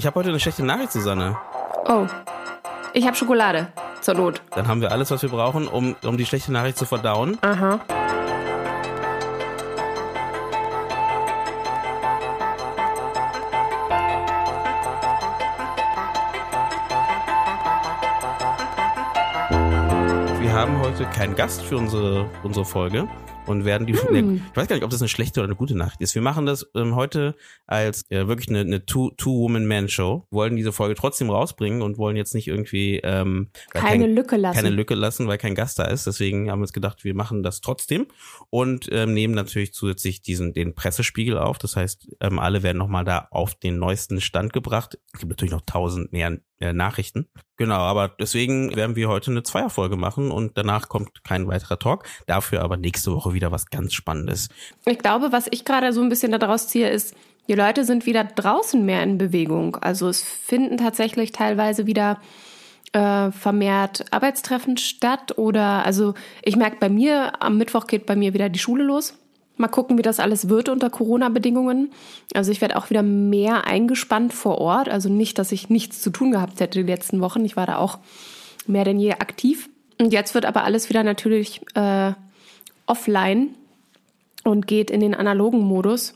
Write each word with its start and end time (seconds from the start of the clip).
Ich 0.00 0.06
habe 0.06 0.18
heute 0.18 0.30
eine 0.30 0.40
schlechte 0.40 0.64
Nachricht, 0.64 0.92
Susanne. 0.92 1.36
Oh. 1.84 2.06
Ich 2.94 3.06
habe 3.06 3.14
Schokolade. 3.14 3.66
Zur 4.00 4.14
Not. 4.14 4.40
Dann 4.52 4.66
haben 4.66 4.80
wir 4.80 4.92
alles, 4.92 5.10
was 5.10 5.20
wir 5.20 5.28
brauchen, 5.28 5.68
um, 5.68 5.94
um 6.02 6.16
die 6.16 6.24
schlechte 6.24 6.50
Nachricht 6.52 6.78
zu 6.78 6.86
verdauen. 6.86 7.36
Aha. 7.42 7.78
Wir 20.40 20.52
haben 20.54 20.80
heute 20.80 21.04
keinen 21.14 21.36
Gast 21.36 21.60
für 21.60 21.76
unsere, 21.76 22.30
unsere 22.42 22.64
Folge 22.64 23.06
und 23.46 23.64
werden 23.64 23.86
die. 23.86 23.94
Hm. 23.94 24.42
Ich 24.50 24.56
weiß 24.56 24.68
gar 24.68 24.76
nicht, 24.76 24.84
ob 24.84 24.90
das 24.90 25.00
eine 25.00 25.08
schlechte 25.08 25.40
oder 25.40 25.48
eine 25.48 25.56
gute 25.56 25.76
Nachricht 25.76 26.00
ist. 26.00 26.14
Wir 26.14 26.22
machen 26.22 26.46
das 26.46 26.66
ähm, 26.74 26.94
heute 26.94 27.34
als 27.66 28.02
äh, 28.10 28.26
wirklich 28.26 28.48
eine, 28.48 28.60
eine 28.60 28.84
Two-Woman-Man-Show. 28.84 30.26
Wollen 30.30 30.56
diese 30.56 30.72
Folge 30.72 30.94
trotzdem 30.94 31.30
rausbringen 31.30 31.82
und 31.82 31.98
wollen 31.98 32.16
jetzt 32.16 32.34
nicht 32.34 32.48
irgendwie 32.48 33.00
ähm, 33.02 33.50
Keine 33.72 34.04
kein, 34.04 34.14
Lücke 34.14 34.36
lassen. 34.36 34.56
keine 34.56 34.70
Lücke 34.70 34.94
lassen, 34.94 35.28
weil 35.28 35.38
kein 35.38 35.54
Gast 35.54 35.78
da 35.78 35.84
ist. 35.84 36.06
Deswegen 36.06 36.50
haben 36.50 36.60
wir 36.60 36.64
uns 36.64 36.72
gedacht, 36.72 37.04
wir 37.04 37.14
machen 37.14 37.42
das 37.42 37.60
trotzdem 37.60 38.06
und 38.50 38.88
ähm, 38.90 39.14
nehmen 39.14 39.34
natürlich 39.34 39.72
zusätzlich 39.74 40.22
diesen 40.22 40.52
den 40.52 40.74
Pressespiegel 40.74 41.38
auf. 41.38 41.58
Das 41.58 41.76
heißt, 41.76 42.08
ähm, 42.20 42.38
alle 42.38 42.62
werden 42.62 42.78
nochmal 42.78 43.04
da 43.04 43.28
auf 43.30 43.54
den 43.54 43.78
neuesten 43.78 44.20
Stand 44.20 44.52
gebracht. 44.52 44.98
Es 45.12 45.20
gibt 45.20 45.30
natürlich 45.30 45.52
noch 45.52 45.62
tausend 45.66 46.12
mehr 46.12 46.38
äh, 46.60 46.72
Nachrichten. 46.72 47.26
Genau, 47.56 47.78
aber 47.78 48.08
deswegen 48.08 48.74
werden 48.76 48.96
wir 48.96 49.08
heute 49.08 49.30
eine 49.30 49.42
Zweierfolge 49.42 49.96
machen 49.96 50.30
und 50.30 50.56
danach 50.56 50.88
kommt 50.88 51.24
kein 51.24 51.48
weiterer 51.48 51.78
Talk. 51.78 52.04
Dafür 52.26 52.62
aber 52.62 52.76
nächste 52.76 53.12
Woche 53.12 53.32
wieder 53.34 53.50
was 53.50 53.66
ganz 53.66 53.94
Spannendes. 53.94 54.48
Ich 54.86 54.98
glaube, 54.98 55.32
was 55.32 55.48
ich 55.50 55.64
gerade 55.64 55.92
so 55.92 56.00
ein 56.02 56.08
bisschen 56.08 56.32
daraus 56.32 56.68
ziehe, 56.68 56.88
ist, 56.90 57.14
die 57.48 57.54
Leute 57.54 57.84
sind 57.84 58.06
wieder 58.06 58.24
draußen 58.24 58.84
mehr 58.84 59.02
in 59.02 59.18
Bewegung. 59.18 59.76
Also 59.76 60.08
es 60.08 60.22
finden 60.22 60.76
tatsächlich 60.76 61.32
teilweise 61.32 61.86
wieder 61.86 62.20
äh, 62.92 63.30
vermehrt 63.30 64.04
Arbeitstreffen 64.10 64.76
statt 64.76 65.38
oder 65.38 65.84
also 65.84 66.14
ich 66.42 66.56
merke 66.56 66.76
bei 66.78 66.88
mir, 66.88 67.42
am 67.42 67.56
Mittwoch 67.56 67.86
geht 67.86 68.06
bei 68.06 68.16
mir 68.16 68.34
wieder 68.34 68.48
die 68.48 68.58
Schule 68.58 68.84
los. 68.84 69.14
Mal 69.60 69.68
gucken, 69.68 69.98
wie 69.98 70.02
das 70.02 70.20
alles 70.20 70.48
wird 70.48 70.70
unter 70.70 70.88
Corona-Bedingungen. 70.88 71.92
Also 72.32 72.50
ich 72.50 72.62
werde 72.62 72.76
auch 72.76 72.88
wieder 72.88 73.02
mehr 73.02 73.66
eingespannt 73.66 74.32
vor 74.32 74.56
Ort. 74.56 74.88
Also 74.88 75.10
nicht, 75.10 75.38
dass 75.38 75.52
ich 75.52 75.68
nichts 75.68 76.00
zu 76.00 76.08
tun 76.08 76.30
gehabt 76.30 76.60
hätte 76.60 76.82
die 76.82 76.90
letzten 76.90 77.20
Wochen. 77.20 77.44
Ich 77.44 77.56
war 77.56 77.66
da 77.66 77.76
auch 77.76 77.98
mehr 78.66 78.84
denn 78.84 78.98
je 78.98 79.12
aktiv. 79.12 79.68
Und 80.00 80.14
jetzt 80.14 80.34
wird 80.34 80.46
aber 80.46 80.64
alles 80.64 80.88
wieder 80.88 81.02
natürlich 81.02 81.60
äh, 81.74 82.12
offline 82.86 83.54
und 84.44 84.66
geht 84.66 84.90
in 84.90 85.00
den 85.00 85.14
analogen 85.14 85.60
Modus. 85.60 86.14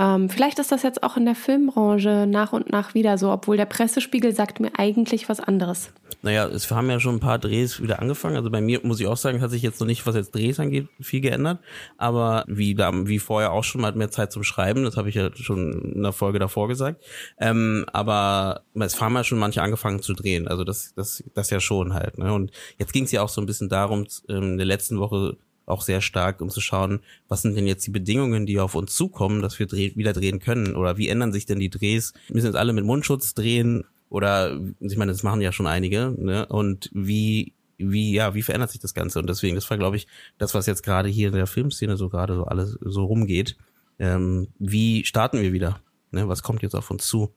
Ähm, 0.00 0.30
vielleicht 0.30 0.58
ist 0.58 0.72
das 0.72 0.82
jetzt 0.82 1.02
auch 1.02 1.18
in 1.18 1.26
der 1.26 1.34
Filmbranche 1.34 2.26
nach 2.26 2.54
und 2.54 2.72
nach 2.72 2.94
wieder 2.94 3.18
so, 3.18 3.30
obwohl 3.30 3.58
der 3.58 3.66
Pressespiegel 3.66 4.34
sagt 4.34 4.58
mir 4.58 4.70
eigentlich 4.78 5.28
was 5.28 5.40
anderes. 5.40 5.92
Naja, 6.22 6.46
es 6.46 6.70
haben 6.70 6.88
ja 6.88 6.98
schon 7.00 7.16
ein 7.16 7.20
paar 7.20 7.38
Drehs 7.38 7.82
wieder 7.82 8.00
angefangen. 8.00 8.36
Also 8.36 8.50
bei 8.50 8.62
mir 8.62 8.80
muss 8.82 8.98
ich 8.98 9.06
auch 9.06 9.18
sagen, 9.18 9.42
hat 9.42 9.50
sich 9.50 9.60
jetzt 9.60 9.78
noch 9.78 9.86
nicht, 9.86 10.06
was 10.06 10.14
jetzt 10.14 10.34
Drehs 10.34 10.58
angeht, 10.58 10.88
viel 11.02 11.20
geändert. 11.20 11.58
Aber 11.98 12.44
wie, 12.46 12.74
da, 12.74 12.90
wie 12.94 13.18
vorher 13.18 13.52
auch 13.52 13.64
schon 13.64 13.82
mal 13.82 13.92
mehr 13.92 14.10
Zeit 14.10 14.32
zum 14.32 14.42
Schreiben. 14.42 14.84
Das 14.84 14.96
habe 14.96 15.10
ich 15.10 15.16
ja 15.16 15.28
schon 15.34 15.92
in 15.94 16.02
der 16.02 16.12
Folge 16.12 16.38
davor 16.38 16.68
gesagt. 16.68 17.04
Ähm, 17.38 17.84
aber 17.92 18.62
es 18.74 18.98
haben 19.02 19.14
ja 19.14 19.24
schon 19.24 19.38
manche 19.38 19.60
angefangen 19.60 20.00
zu 20.00 20.14
drehen. 20.14 20.48
Also 20.48 20.64
das, 20.64 20.94
das, 20.94 21.22
das 21.34 21.50
ja 21.50 21.60
schon 21.60 21.92
halt. 21.92 22.16
Ne? 22.16 22.32
Und 22.32 22.52
jetzt 22.78 22.94
ging 22.94 23.04
es 23.04 23.12
ja 23.12 23.20
auch 23.20 23.28
so 23.28 23.42
ein 23.42 23.46
bisschen 23.46 23.68
darum, 23.68 24.06
ähm, 24.30 24.52
in 24.52 24.56
der 24.56 24.66
letzten 24.66 24.98
Woche 24.98 25.36
auch 25.70 25.82
sehr 25.82 26.00
stark, 26.00 26.40
um 26.40 26.50
zu 26.50 26.60
schauen, 26.60 27.00
was 27.28 27.42
sind 27.42 27.56
denn 27.56 27.66
jetzt 27.66 27.86
die 27.86 27.90
Bedingungen, 27.90 28.46
die 28.46 28.60
auf 28.60 28.74
uns 28.74 28.94
zukommen, 28.94 29.42
dass 29.42 29.58
wir 29.58 29.66
dreh 29.66 29.92
wieder 29.96 30.12
drehen 30.12 30.40
können 30.40 30.76
oder 30.76 30.96
wie 30.96 31.08
ändern 31.08 31.32
sich 31.32 31.46
denn 31.46 31.58
die 31.58 31.70
Drehs? 31.70 32.12
Müssen 32.28 32.46
jetzt 32.46 32.56
alle 32.56 32.72
mit 32.72 32.84
Mundschutz 32.84 33.34
drehen 33.34 33.84
oder 34.08 34.60
ich 34.80 34.96
meine, 34.96 35.12
das 35.12 35.22
machen 35.22 35.40
ja 35.40 35.52
schon 35.52 35.66
einige, 35.66 36.14
ne? 36.18 36.46
Und 36.46 36.90
wie 36.92 37.54
wie 37.78 38.12
ja, 38.12 38.34
wie 38.34 38.42
verändert 38.42 38.70
sich 38.70 38.80
das 38.80 38.94
Ganze? 38.94 39.18
Und 39.18 39.28
deswegen, 39.28 39.54
das 39.54 39.68
war, 39.70 39.78
glaube 39.78 39.96
ich, 39.96 40.06
das, 40.38 40.54
was 40.54 40.66
jetzt 40.66 40.82
gerade 40.82 41.08
hier 41.08 41.28
in 41.28 41.34
der 41.34 41.46
Filmszene 41.46 41.96
so 41.96 42.08
gerade 42.08 42.34
so 42.34 42.44
alles 42.44 42.76
so 42.80 43.04
rumgeht. 43.04 43.56
Ähm, 43.98 44.48
wie 44.58 45.04
starten 45.04 45.40
wir 45.40 45.52
wieder? 45.52 45.80
Ne? 46.10 46.28
Was 46.28 46.42
kommt 46.42 46.62
jetzt 46.62 46.74
auf 46.74 46.90
uns 46.90 47.06
zu? 47.06 47.34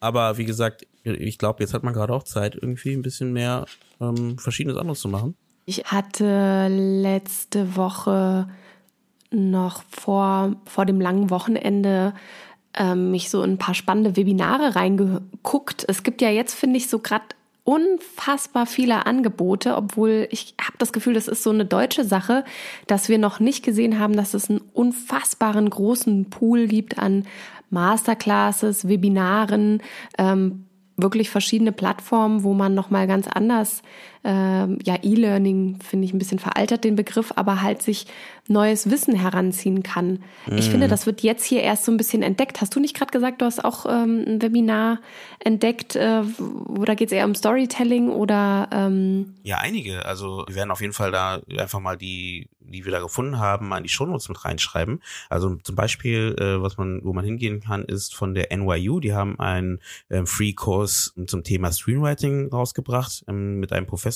Aber 0.00 0.36
wie 0.38 0.44
gesagt, 0.44 0.86
ich 1.04 1.38
glaube, 1.38 1.62
jetzt 1.62 1.72
hat 1.72 1.82
man 1.82 1.94
gerade 1.94 2.12
auch 2.12 2.24
Zeit, 2.24 2.54
irgendwie 2.54 2.92
ein 2.92 3.02
bisschen 3.02 3.32
mehr 3.32 3.64
ähm, 4.00 4.38
Verschiedenes 4.38 4.76
anderes 4.76 5.00
zu 5.00 5.08
machen. 5.08 5.36
Ich 5.68 5.84
hatte 5.86 6.68
letzte 6.68 7.74
Woche 7.74 8.48
noch 9.32 9.82
vor, 9.90 10.54
vor 10.64 10.86
dem 10.86 11.00
langen 11.00 11.28
Wochenende 11.28 12.14
ähm, 12.72 13.10
mich 13.10 13.30
so 13.30 13.42
in 13.42 13.54
ein 13.54 13.58
paar 13.58 13.74
spannende 13.74 14.16
Webinare 14.16 14.76
reingeguckt. 14.76 15.84
Es 15.88 16.04
gibt 16.04 16.22
ja 16.22 16.30
jetzt, 16.30 16.54
finde 16.54 16.76
ich, 16.76 16.88
so 16.88 17.00
gerade 17.00 17.24
unfassbar 17.64 18.66
viele 18.66 19.06
Angebote, 19.06 19.74
obwohl 19.74 20.28
ich 20.30 20.54
habe 20.60 20.78
das 20.78 20.92
Gefühl, 20.92 21.14
das 21.14 21.26
ist 21.26 21.42
so 21.42 21.50
eine 21.50 21.64
deutsche 21.64 22.04
Sache, 22.04 22.44
dass 22.86 23.08
wir 23.08 23.18
noch 23.18 23.40
nicht 23.40 23.64
gesehen 23.64 23.98
haben, 23.98 24.16
dass 24.16 24.34
es 24.34 24.48
einen 24.48 24.60
unfassbaren 24.72 25.68
großen 25.68 26.30
Pool 26.30 26.68
gibt 26.68 26.96
an 27.00 27.26
Masterclasses, 27.70 28.88
Webinaren, 28.88 29.82
ähm, 30.16 30.66
wirklich 30.96 31.28
verschiedene 31.28 31.72
Plattformen, 31.72 32.42
wo 32.42 32.54
man 32.54 32.74
noch 32.74 32.90
mal 32.90 33.06
ganz 33.06 33.26
anders 33.26 33.82
ähm, 34.26 34.78
ja 34.84 34.96
E-Learning 35.02 35.78
finde 35.80 36.04
ich 36.04 36.12
ein 36.12 36.18
bisschen 36.18 36.40
veraltet 36.40 36.82
den 36.82 36.96
Begriff, 36.96 37.32
aber 37.36 37.62
halt 37.62 37.80
sich 37.80 38.06
neues 38.48 38.90
Wissen 38.90 39.14
heranziehen 39.14 39.82
kann. 39.82 40.24
Mm. 40.46 40.58
Ich 40.58 40.68
finde, 40.68 40.88
das 40.88 41.06
wird 41.06 41.22
jetzt 41.22 41.44
hier 41.44 41.62
erst 41.62 41.84
so 41.84 41.92
ein 41.92 41.96
bisschen 41.96 42.22
entdeckt. 42.22 42.60
Hast 42.60 42.74
du 42.74 42.80
nicht 42.80 42.96
gerade 42.96 43.10
gesagt, 43.10 43.40
du 43.40 43.46
hast 43.46 43.64
auch 43.64 43.86
ähm, 43.86 44.24
ein 44.26 44.42
Webinar 44.42 45.00
entdeckt, 45.38 45.96
äh, 45.96 46.22
oder 46.66 46.96
geht 46.96 47.08
es 47.08 47.12
eher 47.12 47.24
um 47.24 47.34
Storytelling 47.34 48.10
oder 48.10 48.68
ähm 48.72 49.34
Ja, 49.44 49.58
einige. 49.58 50.04
Also 50.04 50.44
wir 50.48 50.56
werden 50.56 50.70
auf 50.70 50.80
jeden 50.80 50.92
Fall 50.92 51.12
da 51.12 51.40
einfach 51.56 51.80
mal 51.80 51.96
die 51.96 52.48
die 52.68 52.84
wir 52.84 52.92
da 52.92 53.00
gefunden 53.00 53.38
haben, 53.38 53.72
an 53.72 53.82
die 53.82 53.88
Shownotes 53.88 54.28
mit 54.28 54.44
reinschreiben. 54.44 55.02
Also 55.28 55.56
zum 55.56 55.76
Beispiel, 55.76 56.36
äh, 56.38 56.60
was 56.60 56.76
man, 56.76 57.00
wo 57.04 57.12
man 57.12 57.24
hingehen 57.24 57.60
kann, 57.60 57.84
ist 57.84 58.14
von 58.14 58.34
der 58.34 58.56
NYU. 58.56 59.00
Die 59.00 59.14
haben 59.14 59.38
einen 59.38 59.80
ähm, 60.10 60.26
Free-Kurs 60.26 61.14
zum 61.26 61.44
Thema 61.44 61.72
Screenwriting 61.72 62.48
rausgebracht 62.48 63.24
ähm, 63.28 63.60
mit 63.60 63.72
einem 63.72 63.86
Professor 63.86 64.15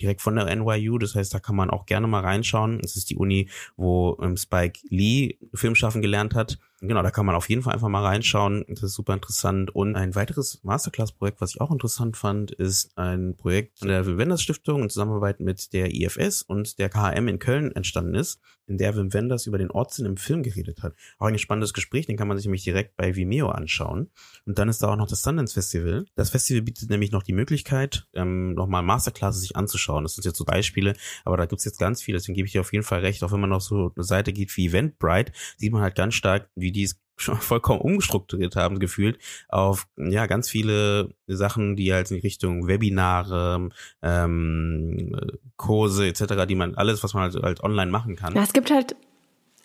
direkt 0.00 0.20
von 0.20 0.36
der 0.36 0.54
NYU. 0.54 0.98
Das 0.98 1.14
heißt, 1.14 1.32
da 1.32 1.40
kann 1.40 1.56
man 1.56 1.70
auch 1.70 1.86
gerne 1.86 2.06
mal 2.06 2.20
reinschauen. 2.20 2.80
Es 2.82 2.96
ist 2.96 3.10
die 3.10 3.16
Uni, 3.16 3.48
wo 3.76 4.18
ähm, 4.22 4.36
Spike 4.36 4.80
Lee 4.88 5.38
Filmschaffen 5.54 6.02
gelernt 6.02 6.34
hat. 6.34 6.58
Genau, 6.82 7.02
da 7.02 7.10
kann 7.10 7.26
man 7.26 7.34
auf 7.34 7.50
jeden 7.50 7.60
Fall 7.60 7.74
einfach 7.74 7.88
mal 7.88 8.02
reinschauen. 8.02 8.64
Das 8.68 8.82
ist 8.82 8.94
super 8.94 9.12
interessant. 9.12 9.74
Und 9.74 9.96
ein 9.96 10.14
weiteres 10.14 10.64
Masterclass-Projekt, 10.64 11.42
was 11.42 11.50
ich 11.50 11.60
auch 11.60 11.70
interessant 11.70 12.16
fand, 12.16 12.52
ist 12.52 12.96
ein 12.96 13.36
Projekt 13.36 13.84
der 13.84 14.06
Wim 14.06 14.16
Wenders 14.16 14.42
Stiftung 14.42 14.84
in 14.84 14.88
Zusammenarbeit 14.88 15.40
mit 15.40 15.74
der 15.74 15.94
IFS 15.94 16.40
und 16.40 16.78
der 16.78 16.88
KHM 16.88 17.28
in 17.28 17.38
Köln 17.38 17.70
entstanden 17.72 18.14
ist, 18.14 18.40
in 18.66 18.78
der 18.78 18.96
Wim 18.96 19.12
Wenders 19.12 19.46
über 19.46 19.58
den 19.58 19.70
Ortssinn 19.70 20.06
im 20.06 20.16
Film 20.16 20.42
geredet 20.42 20.82
hat. 20.82 20.94
Auch 21.18 21.26
ein 21.26 21.38
spannendes 21.38 21.74
Gespräch, 21.74 22.06
den 22.06 22.16
kann 22.16 22.28
man 22.28 22.38
sich 22.38 22.46
nämlich 22.46 22.64
direkt 22.64 22.96
bei 22.96 23.14
Vimeo 23.14 23.50
anschauen. 23.50 24.10
Und 24.46 24.58
dann 24.58 24.70
ist 24.70 24.82
da 24.82 24.88
auch 24.88 24.96
noch 24.96 25.08
das 25.08 25.22
Sundance 25.22 25.52
Festival. 25.52 26.06
Das 26.14 26.30
Festival 26.30 26.62
bietet 26.62 26.88
nämlich 26.88 27.10
noch 27.10 27.22
die 27.22 27.34
Möglichkeit, 27.34 28.06
ähm, 28.14 28.54
nochmal 28.54 28.82
Masterclasses 28.82 29.42
sich 29.42 29.54
anzuschauen. 29.54 30.04
Das 30.04 30.14
sind 30.14 30.24
jetzt 30.24 30.38
so 30.38 30.46
Beispiele, 30.46 30.94
aber 31.26 31.36
da 31.36 31.44
gibt's 31.44 31.66
jetzt 31.66 31.78
ganz 31.78 32.00
viele, 32.00 32.16
deswegen 32.16 32.36
gebe 32.36 32.46
ich 32.46 32.52
dir 32.52 32.62
auf 32.62 32.72
jeden 32.72 32.84
Fall 32.84 33.00
recht. 33.00 33.22
Auch 33.22 33.32
wenn 33.32 33.40
man 33.40 33.52
auf 33.52 33.62
so 33.62 33.92
eine 33.94 34.04
Seite 34.04 34.32
geht 34.32 34.56
wie 34.56 34.68
Eventbrite, 34.68 35.32
sieht 35.58 35.72
man 35.72 35.82
halt 35.82 35.94
ganz 35.94 36.14
stark, 36.14 36.48
wie 36.54 36.69
die 36.72 36.84
es 36.84 37.00
schon 37.16 37.36
vollkommen 37.40 37.80
umgestrukturiert 37.80 38.56
haben, 38.56 38.78
gefühlt, 38.78 39.18
auf 39.48 39.86
ja 39.96 40.26
ganz 40.26 40.48
viele 40.48 41.14
Sachen, 41.26 41.76
die 41.76 41.92
halt 41.92 42.10
in 42.10 42.20
Richtung 42.20 42.66
Webinare, 42.66 43.70
ähm, 44.02 45.14
Kurse 45.56 46.06
etc., 46.06 46.46
die 46.48 46.54
man 46.54 46.74
alles, 46.74 47.02
was 47.02 47.14
man 47.14 47.24
halt, 47.24 47.42
halt 47.42 47.62
online 47.62 47.90
machen 47.90 48.16
kann. 48.16 48.34
Ja, 48.34 48.42
es 48.42 48.52
gibt 48.52 48.70
halt 48.70 48.96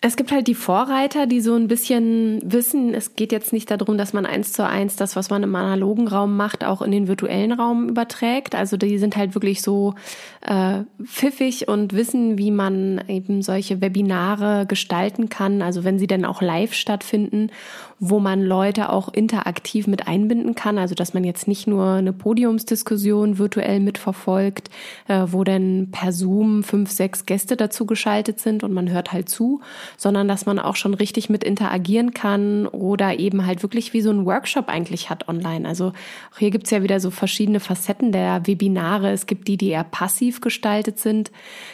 es 0.02 0.16
gibt 0.16 0.30
halt 0.30 0.46
die 0.46 0.54
Vorreiter, 0.54 1.26
die 1.26 1.40
so 1.40 1.54
ein 1.54 1.68
bisschen 1.68 2.40
wissen, 2.44 2.92
es 2.92 3.16
geht 3.16 3.32
jetzt 3.32 3.52
nicht 3.52 3.70
darum, 3.70 3.96
dass 3.96 4.12
man 4.12 4.26
eins 4.26 4.52
zu 4.52 4.66
eins 4.66 4.94
das, 4.94 5.16
was 5.16 5.30
man 5.30 5.42
im 5.42 5.54
analogen 5.56 6.06
Raum 6.06 6.36
macht, 6.36 6.64
auch 6.64 6.82
in 6.82 6.92
den 6.92 7.08
virtuellen 7.08 7.52
Raum 7.52 7.88
überträgt. 7.88 8.54
Also 8.54 8.76
die 8.76 8.98
sind 8.98 9.16
halt 9.16 9.34
wirklich 9.34 9.62
so 9.62 9.94
äh, 10.42 10.82
pfiffig 11.02 11.68
und 11.68 11.94
wissen, 11.94 12.36
wie 12.36 12.50
man 12.50 13.02
eben 13.08 13.40
solche 13.40 13.80
Webinare 13.80 14.66
gestalten 14.66 15.30
kann. 15.30 15.62
Also 15.62 15.82
wenn 15.82 15.98
sie 15.98 16.06
dann 16.06 16.26
auch 16.26 16.42
live 16.42 16.74
stattfinden, 16.74 17.50
wo 17.98 18.20
man 18.20 18.42
Leute 18.42 18.90
auch 18.90 19.08
interaktiv 19.12 19.86
mit 19.86 20.06
einbinden 20.06 20.54
kann. 20.54 20.78
Also 20.78 20.94
dass 20.94 21.14
man 21.14 21.24
jetzt 21.24 21.48
nicht 21.48 21.66
nur 21.66 21.92
eine 21.92 22.12
Podiumsdiskussion 22.12 23.38
virtuell 23.38 23.80
mitverfolgt, 23.80 24.68
äh, 25.08 25.24
wo 25.28 25.44
dann 25.44 25.88
per 25.90 26.12
Zoom 26.12 26.62
fünf, 26.62 26.90
sechs 26.90 27.24
Gäste 27.24 27.56
dazu 27.56 27.86
geschaltet 27.86 28.38
sind 28.38 28.62
und 28.64 28.72
man 28.72 28.90
hört 28.90 29.12
halt 29.12 29.28
zu, 29.28 29.60
sondern 29.96 30.28
dass 30.28 30.44
man 30.44 30.58
auch 30.58 30.76
schon 30.76 30.94
richtig 30.94 31.30
mit 31.30 31.42
interagieren 31.42 32.12
kann 32.12 32.66
oder 32.66 33.18
eben 33.18 33.46
halt 33.46 33.62
wirklich 33.62 33.92
wie 33.94 34.02
so 34.02 34.10
ein 34.10 34.26
Workshop 34.26 34.68
eigentlich 34.68 35.08
hat 35.08 35.28
online. 35.28 35.66
Also 35.66 35.92
auch 36.34 36.38
hier 36.38 36.50
gibt's 36.50 36.70
ja 36.70 36.82
wieder 36.82 37.00
so 37.00 37.10
verschiedene 37.10 37.60
Facetten 37.60 38.12
der 38.12 38.46
Webinare. 38.46 39.10
Es 39.10 39.26
gibt 39.26 39.48
die, 39.48 39.56
die 39.56 39.70
eher 39.70 39.84
passiv 39.84 40.42
gestaltet 40.42 40.98
sind, 40.98 41.30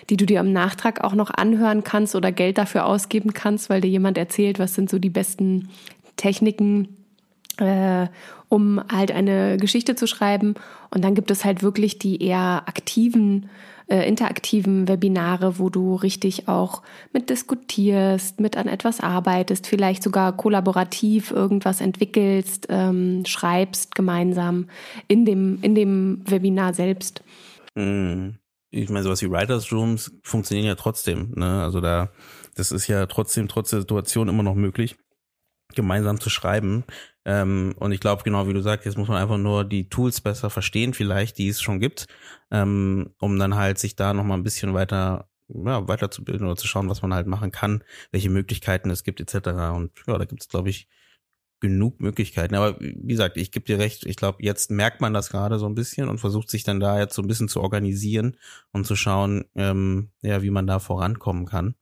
die 0.09 0.17
du 0.17 0.25
dir 0.25 0.41
im 0.41 0.53
Nachtrag 0.53 1.03
auch 1.03 1.15
noch 1.15 1.31
anhören 1.31 1.83
kannst 1.83 2.15
oder 2.15 2.31
Geld 2.31 2.59
dafür 2.59 2.87
ausgeben 2.87 3.33
kannst, 3.33 3.71
weil 3.71 3.81
dir 3.81 3.91
jemand 3.91 4.19
erzählt, 4.19 4.61
was 4.61 4.75
sind 4.75 4.89
so 4.89 4.99
die 4.99 5.11
besten 5.11 5.69
Techniken, 6.23 6.97
äh, 7.59 8.07
um 8.49 8.81
halt 8.91 9.11
eine 9.11 9.57
Geschichte 9.57 9.97
zu 9.97 10.07
schreiben. 10.07 10.55
Und 10.91 11.05
dann 11.05 11.15
gibt 11.15 11.31
es 11.31 11.45
halt 11.45 11.63
wirklich 11.63 11.99
die 11.99 12.23
eher 12.23 12.63
aktiven, 12.67 13.51
äh, 13.89 14.07
interaktiven 14.07 14.87
Webinare, 14.87 15.59
wo 15.59 15.69
du 15.69 15.97
richtig 15.97 16.47
auch 16.47 16.83
mit 17.13 17.29
diskutierst, 17.29 18.41
mit 18.41 18.57
an 18.57 18.69
etwas 18.69 19.01
arbeitest, 19.01 19.67
vielleicht 19.67 20.05
sogar 20.05 20.37
kollaborativ 20.37 21.33
irgendwas 21.33 21.81
entwickelst, 21.81 22.69
ähm, 22.71 23.25
schreibst 23.27 23.97
gemeinsam 23.97 24.69
in 25.09 25.25
dem, 25.25 25.59
in 25.63 25.75
dem 25.75 26.23
Webinar 26.25 26.73
selbst. 26.73 27.25
Mhm. 27.75 28.37
Ich 28.71 28.89
meine, 28.89 29.03
sowas 29.03 29.21
wie 29.23 29.31
Writers 29.31 29.71
Rooms 29.73 30.13
funktionieren 30.23 30.69
ja 30.69 30.77
trotzdem. 30.77 31.33
Ne? 31.37 31.63
Also 31.63 31.81
da, 31.81 32.11
das 32.55 32.73
ist 32.73 32.87
ja 32.87 33.05
trotzdem 33.07 33.49
trotz 33.49 33.71
der 33.71 33.81
Situation 33.81 34.29
immer 34.29 34.43
noch 34.43 34.55
möglich 34.55 34.97
gemeinsam 35.75 36.21
zu 36.21 36.31
schreiben. 36.31 36.85
Ähm, 37.25 37.75
und 37.79 37.93
ich 37.93 38.01
glaube, 38.01 38.23
genau 38.25 38.49
wie 38.49 38.55
du 38.55 38.61
sagst, 38.63 38.87
jetzt 38.87 38.99
muss 38.99 39.09
man 39.09 39.21
einfach 39.21 39.39
nur 39.39 39.65
die 39.65 39.89
Tools 39.89 40.21
besser 40.21 40.51
verstehen, 40.51 40.95
vielleicht, 40.95 41.39
die 41.39 41.49
es 41.49 41.61
schon 41.61 41.81
gibt, 41.81 42.07
ähm, 42.51 43.11
um 43.21 43.39
dann 43.39 43.55
halt 43.57 43.79
sich 43.79 43.97
da 43.97 44.15
nochmal 44.15 44.39
ein 44.39 44.45
bisschen 44.45 44.75
weiter 44.75 45.29
ja, 45.49 45.87
weiterzubilden 45.89 46.47
oder 46.47 46.57
zu 46.57 46.67
schauen, 46.67 46.89
was 46.89 47.03
man 47.03 47.15
halt 47.15 47.27
machen 47.27 47.53
kann, 47.53 47.85
welche 48.11 48.31
Möglichkeiten 48.31 48.91
es 48.91 49.05
gibt, 49.05 49.21
etc. 49.21 49.49
Und 49.75 49.93
ja, 50.07 50.19
da 50.19 50.25
gibt 50.25 50.43
es, 50.43 50.49
glaube 50.49 50.71
ich, 50.71 50.89
genug 51.61 52.01
Möglichkeiten. 52.01 52.55
Aber 52.55 52.79
wie 52.81 53.13
gesagt, 53.13 53.37
ich 53.37 53.53
gebe 53.53 53.65
dir 53.65 53.79
recht, 53.79 54.05
ich 54.05 54.17
glaube, 54.17 54.43
jetzt 54.43 54.71
merkt 54.71 55.01
man 55.01 55.15
das 55.15 55.31
gerade 55.31 55.59
so 55.59 55.67
ein 55.67 55.75
bisschen 55.75 56.09
und 56.09 56.19
versucht 56.19 56.51
sich 56.51 56.65
dann 56.65 56.81
da 56.81 56.99
jetzt 56.99 57.15
so 57.15 57.23
ein 57.23 57.29
bisschen 57.29 57.49
zu 57.49 57.61
organisieren 57.61 58.37
und 58.73 58.87
zu 58.87 58.97
schauen, 58.97 59.45
ähm, 59.55 60.11
ja, 60.23 60.43
wie 60.43 60.51
man 60.51 60.67
da 60.67 60.81
vorankommen 60.81 61.47
kann. 61.47 61.77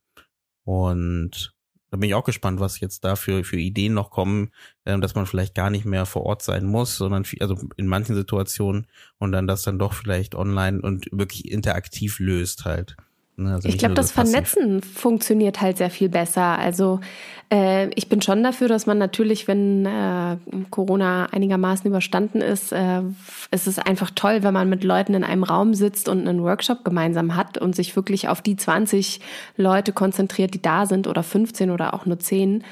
Und 0.63 1.55
da 1.91 1.97
bin 1.97 2.09
ich 2.09 2.15
auch 2.15 2.23
gespannt, 2.23 2.59
was 2.61 2.79
jetzt 2.79 3.03
da 3.03 3.15
für, 3.17 3.43
für 3.43 3.57
Ideen 3.57 3.93
noch 3.93 4.09
kommen, 4.09 4.51
äh, 4.85 4.97
dass 4.97 5.13
man 5.13 5.25
vielleicht 5.25 5.53
gar 5.53 5.69
nicht 5.69 5.85
mehr 5.85 6.05
vor 6.05 6.23
Ort 6.23 6.41
sein 6.41 6.65
muss, 6.65 6.95
sondern 6.95 7.25
viel, 7.25 7.41
also 7.41 7.57
in 7.75 7.85
manchen 7.85 8.15
Situationen 8.15 8.87
und 9.19 9.33
dann 9.33 9.45
das 9.45 9.63
dann 9.63 9.77
doch 9.77 9.93
vielleicht 9.93 10.33
online 10.33 10.81
und 10.81 11.07
wirklich 11.11 11.51
interaktiv 11.51 12.19
löst 12.19 12.65
halt. 12.65 12.95
Ne, 13.37 13.53
also 13.53 13.67
ich 13.67 13.77
glaube, 13.77 13.95
das 13.95 14.11
Vernetzen 14.11 14.81
funktioniert 14.81 15.61
halt 15.61 15.77
sehr 15.77 15.89
viel 15.89 16.09
besser. 16.09 16.59
Also 16.59 16.99
äh, 17.51 17.89
ich 17.95 18.09
bin 18.09 18.21
schon 18.21 18.43
dafür, 18.43 18.67
dass 18.67 18.85
man 18.85 18.97
natürlich, 18.97 19.47
wenn 19.47 19.85
äh, 19.85 20.37
Corona 20.69 21.27
einigermaßen 21.31 21.87
überstanden 21.87 22.41
ist, 22.41 22.71
äh, 22.71 23.01
ist 23.51 23.67
es 23.67 23.79
einfach 23.79 24.11
toll, 24.13 24.43
wenn 24.43 24.53
man 24.53 24.69
mit 24.69 24.83
Leuten 24.83 25.13
in 25.13 25.23
einem 25.23 25.43
Raum 25.43 25.73
sitzt 25.73 26.09
und 26.09 26.27
einen 26.27 26.43
Workshop 26.43 26.83
gemeinsam 26.83 27.35
hat 27.35 27.57
und 27.57 27.75
sich 27.75 27.95
wirklich 27.95 28.27
auf 28.27 28.41
die 28.41 28.57
20 28.57 29.21
Leute 29.57 29.93
konzentriert, 29.93 30.53
die 30.53 30.61
da 30.61 30.85
sind 30.85 31.07
oder 31.07 31.23
15 31.23 31.71
oder 31.71 31.93
auch 31.93 32.05
nur 32.05 32.19
10 32.19 32.63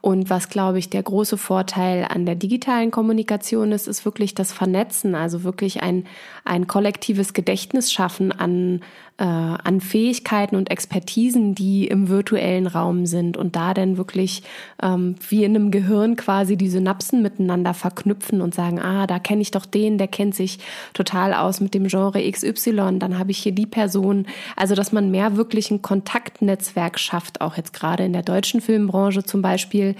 und 0.00 0.30
was, 0.30 0.48
glaube 0.48 0.78
ich, 0.78 0.90
der 0.90 1.02
große 1.02 1.36
Vorteil 1.36 2.06
an 2.08 2.24
der 2.24 2.36
digitalen 2.36 2.90
Kommunikation 2.90 3.72
ist, 3.72 3.88
ist 3.88 4.04
wirklich 4.04 4.34
das 4.34 4.52
Vernetzen, 4.52 5.14
also 5.14 5.42
wirklich 5.42 5.82
ein, 5.82 6.06
ein 6.44 6.68
kollektives 6.68 7.32
Gedächtnis 7.32 7.92
schaffen 7.92 8.30
an, 8.30 8.82
äh, 9.18 9.24
an 9.24 9.80
Fähigkeiten 9.80 10.56
und 10.56 10.70
Expertisen, 10.70 11.54
die 11.54 11.88
im 11.88 12.08
virtuellen 12.08 12.66
Raum 12.66 13.04
sind 13.04 13.36
und 13.36 13.56
da 13.56 13.74
dann 13.74 13.96
wirklich 13.98 14.42
ähm, 14.82 15.16
wie 15.28 15.44
in 15.44 15.56
einem 15.56 15.70
Gehirn 15.70 16.14
quasi 16.16 16.56
die 16.56 16.68
Synapsen 16.68 17.20
miteinander 17.20 17.74
verknüpfen 17.74 18.40
und 18.40 18.54
sagen, 18.54 18.80
ah, 18.80 19.06
da 19.06 19.18
kenne 19.18 19.42
ich 19.42 19.50
doch 19.50 19.66
den, 19.66 19.98
der 19.98 20.06
kennt 20.06 20.36
sich 20.36 20.60
total 20.94 21.34
aus 21.34 21.60
mit 21.60 21.74
dem 21.74 21.88
Genre 21.88 22.30
XY, 22.30 22.98
dann 22.98 23.18
habe 23.18 23.32
ich 23.32 23.38
hier 23.38 23.52
die 23.52 23.66
Person. 23.66 24.26
Also, 24.54 24.74
dass 24.74 24.92
man 24.92 25.10
mehr 25.10 25.36
wirklich 25.36 25.70
ein 25.70 25.82
Kontaktnetzwerk 25.82 26.98
schafft, 26.98 27.40
auch 27.40 27.56
jetzt 27.56 27.72
gerade 27.72 28.04
in 28.04 28.12
der 28.12 28.22
deutschen 28.22 28.60
Filmbranche 28.60 29.24
zum 29.24 29.42
Beispiel, 29.42 29.96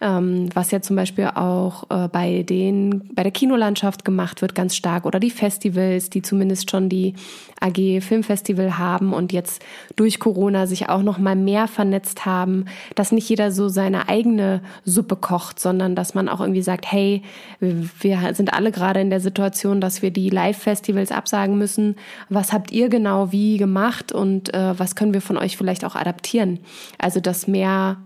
ähm, 0.00 0.48
was 0.54 0.70
ja 0.70 0.80
zum 0.80 0.96
Beispiel 0.96 1.26
auch 1.34 1.84
äh, 1.90 2.08
bei 2.08 2.42
den, 2.42 3.10
bei 3.14 3.22
der 3.22 3.32
Kinolandschaft 3.32 4.04
gemacht 4.04 4.40
wird, 4.40 4.54
ganz 4.54 4.74
stark, 4.76 5.04
oder 5.04 5.20
die 5.20 5.30
Festivals, 5.30 6.08
die 6.08 6.22
zumindest 6.22 6.70
schon 6.70 6.88
die 6.88 7.14
AG 7.60 8.00
Filmfestival 8.62 8.78
haben 8.78 9.12
und 9.12 9.32
jetzt 9.32 9.62
durch 9.96 10.18
Corona 10.18 10.66
sich 10.66 10.88
auch 10.88 11.02
noch 11.02 11.18
mal 11.18 11.36
mehr 11.36 11.68
vernetzt 11.68 12.26
haben, 12.26 12.66
dass 12.94 13.12
nicht 13.12 13.28
jeder 13.28 13.50
so 13.50 13.68
seine 13.68 14.08
eigene 14.08 14.60
Suppe 14.84 15.16
kocht, 15.16 15.60
sondern 15.60 15.94
dass 15.94 16.14
man 16.14 16.28
auch 16.28 16.40
irgendwie 16.40 16.62
sagt, 16.62 16.90
hey, 16.90 17.22
wir 17.60 18.34
sind 18.34 18.52
alle 18.52 18.72
gerade 18.72 19.00
in 19.00 19.10
der 19.10 19.20
Situation, 19.20 19.80
dass 19.80 20.02
wir 20.02 20.10
die 20.10 20.30
Live-Festivals 20.30 21.12
absagen 21.12 21.58
müssen. 21.58 21.96
Was 22.28 22.52
habt 22.52 22.70
ihr 22.70 22.88
genau 22.88 23.32
wie 23.32 23.56
gemacht 23.56 24.12
und 24.12 24.52
äh, 24.54 24.78
was 24.78 24.96
können 24.96 25.14
wir 25.14 25.22
von 25.22 25.36
euch 25.36 25.56
vielleicht 25.56 25.84
auch 25.84 25.96
adaptieren? 25.96 26.60
Also 26.98 27.20
dass 27.20 27.46
mehr 27.46 27.98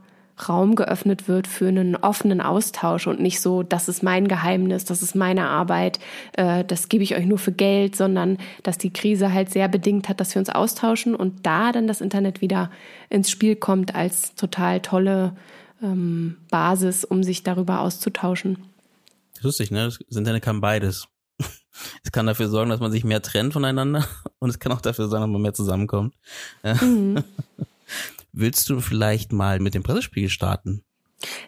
Raum 0.48 0.74
geöffnet 0.74 1.28
wird 1.28 1.46
für 1.46 1.68
einen 1.68 1.96
offenen 1.96 2.40
Austausch 2.40 3.06
und 3.06 3.20
nicht 3.20 3.40
so, 3.40 3.62
das 3.62 3.88
ist 3.88 4.02
mein 4.02 4.28
Geheimnis, 4.28 4.84
das 4.84 5.02
ist 5.02 5.14
meine 5.14 5.48
Arbeit, 5.48 5.98
äh, 6.34 6.64
das 6.64 6.88
gebe 6.88 7.02
ich 7.02 7.16
euch 7.16 7.24
nur 7.24 7.38
für 7.38 7.52
Geld, 7.52 7.96
sondern 7.96 8.36
dass 8.62 8.76
die 8.76 8.92
Krise 8.92 9.32
halt 9.32 9.50
sehr 9.50 9.68
bedingt 9.68 10.08
hat, 10.08 10.20
dass 10.20 10.34
wir 10.34 10.40
uns 10.40 10.50
austauschen 10.50 11.14
und 11.14 11.46
da 11.46 11.72
dann 11.72 11.86
das 11.86 12.00
Internet 12.00 12.40
wieder 12.40 12.70
ins 13.08 13.30
Spiel 13.30 13.56
kommt 13.56 13.94
als 13.94 14.34
total 14.34 14.80
tolle 14.80 15.34
ähm, 15.82 16.36
Basis, 16.50 17.04
um 17.04 17.22
sich 17.22 17.42
darüber 17.42 17.80
auszutauschen. 17.80 18.58
Lustig, 19.40 19.70
ne? 19.70 19.84
Das 19.84 20.16
Internet 20.16 20.42
kann 20.42 20.60
beides. 20.60 21.08
Es 22.02 22.10
kann 22.10 22.24
dafür 22.24 22.48
sorgen, 22.48 22.70
dass 22.70 22.80
man 22.80 22.90
sich 22.90 23.04
mehr 23.04 23.20
trennt 23.20 23.52
voneinander 23.52 24.06
und 24.38 24.48
es 24.48 24.58
kann 24.58 24.72
auch 24.72 24.80
dafür 24.80 25.08
sorgen, 25.08 25.24
dass 25.24 25.30
man 25.30 25.42
mehr 25.42 25.52
zusammenkommt. 25.52 26.14
Mhm. 26.62 27.22
Willst 28.38 28.68
du 28.68 28.80
vielleicht 28.80 29.32
mal 29.32 29.60
mit 29.60 29.74
dem 29.74 29.82
Pressespiegel 29.82 30.28
starten? 30.28 30.82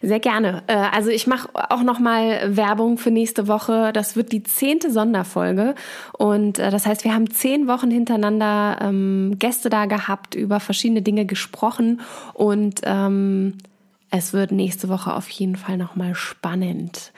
Sehr 0.00 0.20
gerne. 0.20 0.62
Äh, 0.68 0.72
also 0.72 1.10
ich 1.10 1.26
mache 1.26 1.50
auch 1.52 1.82
noch 1.82 1.98
mal 1.98 2.56
Werbung 2.56 2.96
für 2.96 3.10
nächste 3.10 3.46
Woche. 3.46 3.92
Das 3.92 4.16
wird 4.16 4.32
die 4.32 4.42
zehnte 4.42 4.90
Sonderfolge 4.90 5.74
und 6.16 6.58
äh, 6.58 6.70
das 6.70 6.86
heißt, 6.86 7.04
wir 7.04 7.12
haben 7.12 7.30
zehn 7.30 7.68
Wochen 7.68 7.90
hintereinander 7.90 8.78
ähm, 8.80 9.36
Gäste 9.38 9.68
da 9.68 9.84
gehabt, 9.84 10.34
über 10.34 10.60
verschiedene 10.60 11.02
Dinge 11.02 11.26
gesprochen 11.26 12.00
und 12.32 12.80
ähm, 12.84 13.58
es 14.10 14.32
wird 14.32 14.50
nächste 14.50 14.88
Woche 14.88 15.12
auf 15.12 15.28
jeden 15.28 15.56
Fall 15.56 15.76
noch 15.76 15.94
mal 15.94 16.14
spannend. 16.14 17.12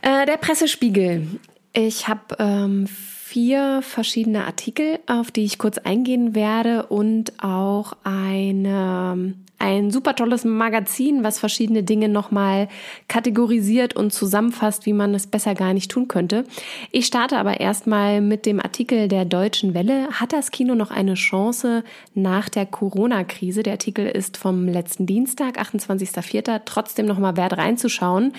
Äh, 0.00 0.24
der 0.24 0.38
Pressespiegel. 0.38 1.26
Ich 1.74 2.08
habe 2.08 2.36
ähm, 2.38 2.88
vier 3.32 3.80
verschiedene 3.80 4.44
Artikel, 4.44 4.98
auf 5.06 5.30
die 5.30 5.44
ich 5.44 5.56
kurz 5.56 5.78
eingehen 5.78 6.34
werde 6.34 6.84
und 6.88 7.42
auch 7.42 7.94
eine 8.04 9.32
ein 9.62 9.92
super 9.92 10.16
tolles 10.16 10.44
Magazin, 10.44 11.22
was 11.22 11.38
verschiedene 11.38 11.84
Dinge 11.84 12.08
nochmal 12.08 12.66
kategorisiert 13.06 13.94
und 13.94 14.12
zusammenfasst, 14.12 14.86
wie 14.86 14.92
man 14.92 15.14
es 15.14 15.28
besser 15.28 15.54
gar 15.54 15.72
nicht 15.72 15.88
tun 15.88 16.08
könnte. 16.08 16.44
Ich 16.90 17.06
starte 17.06 17.38
aber 17.38 17.60
erstmal 17.60 18.20
mit 18.20 18.44
dem 18.44 18.58
Artikel 18.58 19.06
der 19.06 19.24
Deutschen 19.24 19.72
Welle. 19.72 20.08
Hat 20.10 20.32
das 20.32 20.50
Kino 20.50 20.74
noch 20.74 20.90
eine 20.90 21.14
Chance 21.14 21.84
nach 22.12 22.48
der 22.48 22.66
Corona-Krise? 22.66 23.62
Der 23.62 23.74
Artikel 23.74 24.06
ist 24.06 24.36
vom 24.36 24.66
letzten 24.66 25.06
Dienstag, 25.06 25.60
28.04. 25.60 26.62
Trotzdem 26.64 27.06
nochmal 27.06 27.36
wert 27.36 27.56
reinzuschauen. 27.56 28.32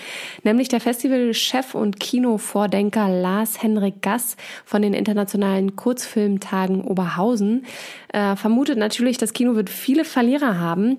Nämlich 0.44 0.68
der 0.68 0.82
Festivalchef 0.82 1.74
und 1.74 2.02
Kinovordenker 2.02 3.08
Lars 3.08 3.64
Henrik 3.64 4.02
Gass 4.02 4.36
von 4.66 4.82
den 4.82 4.94
internationalen 4.94 5.78
Kurzfilmtagen 5.78 6.82
Oberhausen 6.82 7.66
äh, 8.10 8.36
vermutet 8.36 8.78
natürlich, 8.78 9.18
das 9.18 9.34
Kino 9.34 9.56
wird 9.56 9.70
viele 9.70 10.04
Verlierer 10.06 10.60
haben. 10.60 10.98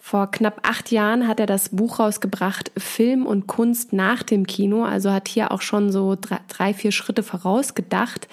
Vor 0.00 0.30
knapp 0.30 0.60
acht 0.62 0.90
Jahren 0.90 1.26
hat 1.26 1.40
er 1.40 1.46
das 1.46 1.70
Buch 1.70 1.98
rausgebracht, 1.98 2.70
Film 2.76 3.26
und 3.26 3.46
Kunst 3.46 3.92
nach 3.92 4.22
dem 4.22 4.46
Kino. 4.46 4.84
Also 4.84 5.10
hat 5.10 5.28
hier 5.28 5.50
auch 5.50 5.62
schon 5.62 5.90
so 5.90 6.16
drei, 6.48 6.74
vier 6.74 6.92
Schritte 6.92 7.22
vorausgedacht 7.22 8.28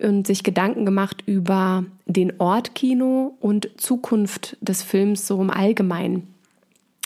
und 0.00 0.26
sich 0.26 0.42
Gedanken 0.42 0.84
gemacht 0.84 1.22
über 1.26 1.84
den 2.06 2.40
Ort 2.40 2.74
Kino 2.74 3.34
und 3.40 3.70
Zukunft 3.76 4.56
des 4.60 4.82
Films 4.82 5.26
so 5.26 5.40
im 5.40 5.50
Allgemeinen. 5.50 6.32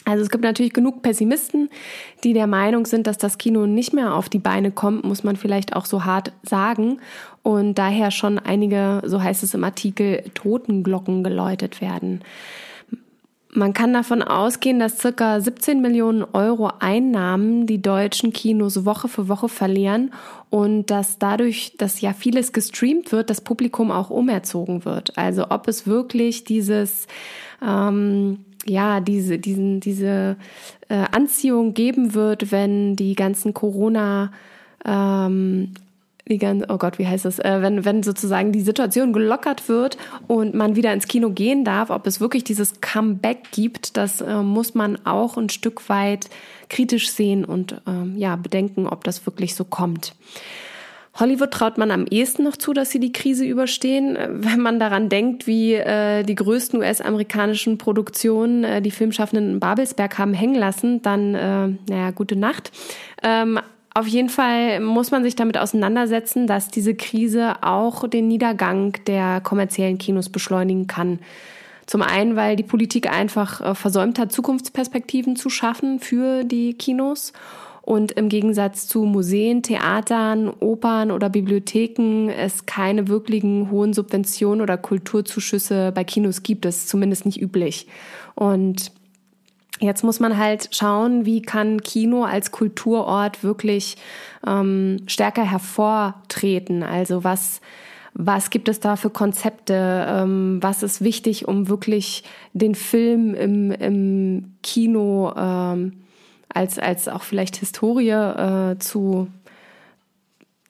Also 0.06 0.22
es 0.22 0.30
gibt 0.30 0.44
natürlich 0.44 0.72
genug 0.72 1.02
Pessimisten, 1.02 1.68
die 2.22 2.32
der 2.32 2.46
Meinung 2.46 2.86
sind, 2.86 3.08
dass 3.08 3.18
das 3.18 3.38
Kino 3.38 3.66
nicht 3.66 3.92
mehr 3.92 4.14
auf 4.14 4.28
die 4.28 4.38
Beine 4.38 4.70
kommt, 4.70 5.04
muss 5.04 5.24
man 5.24 5.34
vielleicht 5.34 5.74
auch 5.74 5.84
so 5.84 6.04
hart 6.04 6.32
sagen. 6.44 7.00
Und 7.42 7.74
daher 7.74 8.12
schon 8.12 8.38
einige, 8.38 9.02
so 9.04 9.20
heißt 9.20 9.42
es 9.42 9.52
im 9.52 9.64
Artikel, 9.64 10.22
Totenglocken 10.34 11.24
geläutet 11.24 11.80
werden. 11.80 12.20
Man 13.56 13.72
kann 13.72 13.94
davon 13.94 14.20
ausgehen, 14.20 14.78
dass 14.78 14.98
circa 14.98 15.40
17 15.40 15.80
Millionen 15.80 16.22
Euro 16.24 16.72
Einnahmen 16.78 17.66
die 17.66 17.80
deutschen 17.80 18.34
Kinos 18.34 18.84
Woche 18.84 19.08
für 19.08 19.28
Woche 19.28 19.48
verlieren 19.48 20.12
und 20.50 20.90
dass 20.90 21.18
dadurch, 21.18 21.72
dass 21.78 22.02
ja 22.02 22.12
vieles 22.12 22.52
gestreamt 22.52 23.12
wird, 23.12 23.30
das 23.30 23.40
Publikum 23.40 23.90
auch 23.90 24.10
umerzogen 24.10 24.84
wird. 24.84 25.16
Also 25.16 25.46
ob 25.48 25.68
es 25.68 25.86
wirklich 25.86 26.44
dieses 26.44 27.06
ähm, 27.66 28.44
ja, 28.66 29.00
diese, 29.00 29.38
diesen, 29.38 29.80
diese 29.80 30.36
äh, 30.90 31.04
Anziehung 31.12 31.72
geben 31.72 32.12
wird, 32.12 32.52
wenn 32.52 32.94
die 32.94 33.14
ganzen 33.14 33.54
Corona 33.54 34.32
ähm, 34.84 35.72
die 36.28 36.38
ganze, 36.38 36.66
oh 36.68 36.78
Gott, 36.78 36.98
wie 36.98 37.06
heißt 37.06 37.24
das, 37.24 37.38
äh, 37.38 37.58
wenn, 37.60 37.84
wenn 37.84 38.02
sozusagen 38.02 38.52
die 38.52 38.60
Situation 38.60 39.12
gelockert 39.12 39.68
wird 39.68 39.96
und 40.26 40.54
man 40.54 40.74
wieder 40.74 40.92
ins 40.92 41.06
Kino 41.06 41.30
gehen 41.30 41.64
darf, 41.64 41.90
ob 41.90 42.06
es 42.06 42.20
wirklich 42.20 42.44
dieses 42.44 42.80
Comeback 42.80 43.50
gibt, 43.52 43.96
das 43.96 44.20
äh, 44.20 44.42
muss 44.42 44.74
man 44.74 44.98
auch 45.06 45.36
ein 45.36 45.48
Stück 45.48 45.88
weit 45.88 46.28
kritisch 46.68 47.10
sehen 47.10 47.44
und 47.44 47.80
ähm, 47.86 48.14
ja, 48.16 48.34
bedenken, 48.36 48.88
ob 48.88 49.04
das 49.04 49.24
wirklich 49.24 49.54
so 49.54 49.64
kommt. 49.64 50.14
Hollywood 51.18 51.50
traut 51.50 51.78
man 51.78 51.90
am 51.90 52.04
ehesten 52.10 52.44
noch 52.44 52.56
zu, 52.56 52.74
dass 52.74 52.90
sie 52.90 53.00
die 53.00 53.12
Krise 53.12 53.44
überstehen, 53.44 54.16
äh, 54.16 54.28
wenn 54.30 54.60
man 54.60 54.80
daran 54.80 55.08
denkt, 55.08 55.46
wie 55.46 55.74
äh, 55.74 56.24
die 56.24 56.34
größten 56.34 56.80
US-amerikanischen 56.80 57.78
Produktionen 57.78 58.64
äh, 58.64 58.82
die 58.82 58.90
Filmschaffenden 58.90 59.52
in 59.52 59.60
Babelsberg 59.60 60.18
haben 60.18 60.34
hängen 60.34 60.56
lassen, 60.56 61.02
dann, 61.02 61.34
äh, 61.34 61.68
naja, 61.88 62.10
gute 62.10 62.34
Nacht. 62.34 62.72
Ähm, 63.22 63.60
auf 63.96 64.06
jeden 64.06 64.28
Fall 64.28 64.80
muss 64.80 65.10
man 65.10 65.22
sich 65.22 65.36
damit 65.36 65.56
auseinandersetzen, 65.56 66.46
dass 66.46 66.68
diese 66.68 66.94
Krise 66.94 67.62
auch 67.62 68.06
den 68.06 68.28
Niedergang 68.28 68.92
der 69.06 69.40
kommerziellen 69.40 69.96
Kinos 69.96 70.28
beschleunigen 70.28 70.86
kann. 70.86 71.18
Zum 71.86 72.02
einen, 72.02 72.36
weil 72.36 72.56
die 72.56 72.62
Politik 72.62 73.10
einfach 73.10 73.62
äh, 73.62 73.74
versäumt 73.74 74.18
hat, 74.18 74.32
Zukunftsperspektiven 74.32 75.34
zu 75.36 75.48
schaffen 75.48 75.98
für 75.98 76.44
die 76.44 76.74
Kinos 76.74 77.32
und 77.80 78.12
im 78.12 78.28
Gegensatz 78.28 78.86
zu 78.86 79.04
Museen, 79.04 79.62
Theatern, 79.62 80.50
Opern 80.60 81.10
oder 81.10 81.30
Bibliotheken 81.30 82.28
es 82.28 82.66
keine 82.66 83.08
wirklichen 83.08 83.70
hohen 83.70 83.94
Subventionen 83.94 84.60
oder 84.60 84.76
Kulturzuschüsse 84.76 85.90
bei 85.94 86.04
Kinos 86.04 86.42
gibt. 86.42 86.66
Das 86.66 86.76
ist 86.76 86.88
zumindest 86.90 87.24
nicht 87.24 87.40
üblich. 87.40 87.86
Und 88.34 88.92
Jetzt 89.78 90.04
muss 90.04 90.20
man 90.20 90.38
halt 90.38 90.70
schauen, 90.72 91.26
wie 91.26 91.42
kann 91.42 91.82
Kino 91.82 92.24
als 92.24 92.50
Kulturort 92.50 93.44
wirklich 93.44 93.96
ähm, 94.46 94.98
stärker 95.06 95.44
hervortreten. 95.44 96.82
Also 96.82 97.24
was 97.24 97.60
was 98.18 98.48
gibt 98.48 98.70
es 98.70 98.80
da 98.80 98.96
für 98.96 99.10
Konzepte? 99.10 100.06
Ähm, 100.08 100.58
was 100.62 100.82
ist 100.82 101.02
wichtig, 101.02 101.46
um 101.46 101.68
wirklich 101.68 102.24
den 102.54 102.74
Film 102.74 103.34
im, 103.34 103.70
im 103.72 104.54
Kino 104.62 105.34
ähm, 105.36 105.92
als, 106.48 106.78
als 106.78 107.08
auch 107.08 107.22
vielleicht 107.22 107.56
Historie 107.56 108.08
äh, 108.08 108.78
zu, 108.78 109.28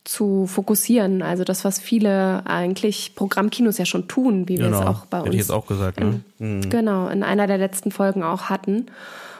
zu 0.06 0.46
fokussieren. 0.46 1.22
Also 1.22 1.44
das, 1.44 1.64
was 1.64 1.78
viele 1.78 2.42
eigentlich 2.46 3.14
Programmkinos 3.14 3.78
ja 3.78 3.84
schon 3.84 4.08
tun, 4.08 4.48
wie 4.48 4.56
genau. 4.56 4.70
wir 4.70 4.80
es 4.80 4.86
auch 4.86 5.06
bei 5.06 5.18
uns. 5.18 5.26
Hätte 5.26 5.36
ich 5.36 5.42
jetzt 5.42 5.50
auch 5.50 5.66
gesagt, 5.66 6.00
ne? 6.00 6.20
In, 6.38 6.58
mhm. 6.58 6.70
Genau, 6.70 7.08
in 7.08 7.22
einer 7.22 7.46
der 7.46 7.58
letzten 7.58 7.90
Folgen 7.90 8.22
auch 8.22 8.44
hatten. 8.44 8.86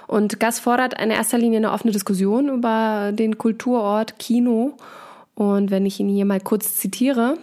Und 0.06 0.40
Gas 0.40 0.58
fordert 0.58 1.00
in 1.00 1.10
erster 1.10 1.38
Linie 1.38 1.58
eine 1.58 1.72
offene 1.72 1.92
Diskussion 1.92 2.48
über 2.48 3.12
den 3.12 3.38
Kulturort 3.38 4.18
Kino. 4.18 4.74
Und 5.34 5.70
wenn 5.70 5.86
ich 5.86 6.00
ihn 6.00 6.08
hier 6.08 6.24
mal 6.24 6.40
kurz 6.40 6.76
zitiere, 6.76 7.38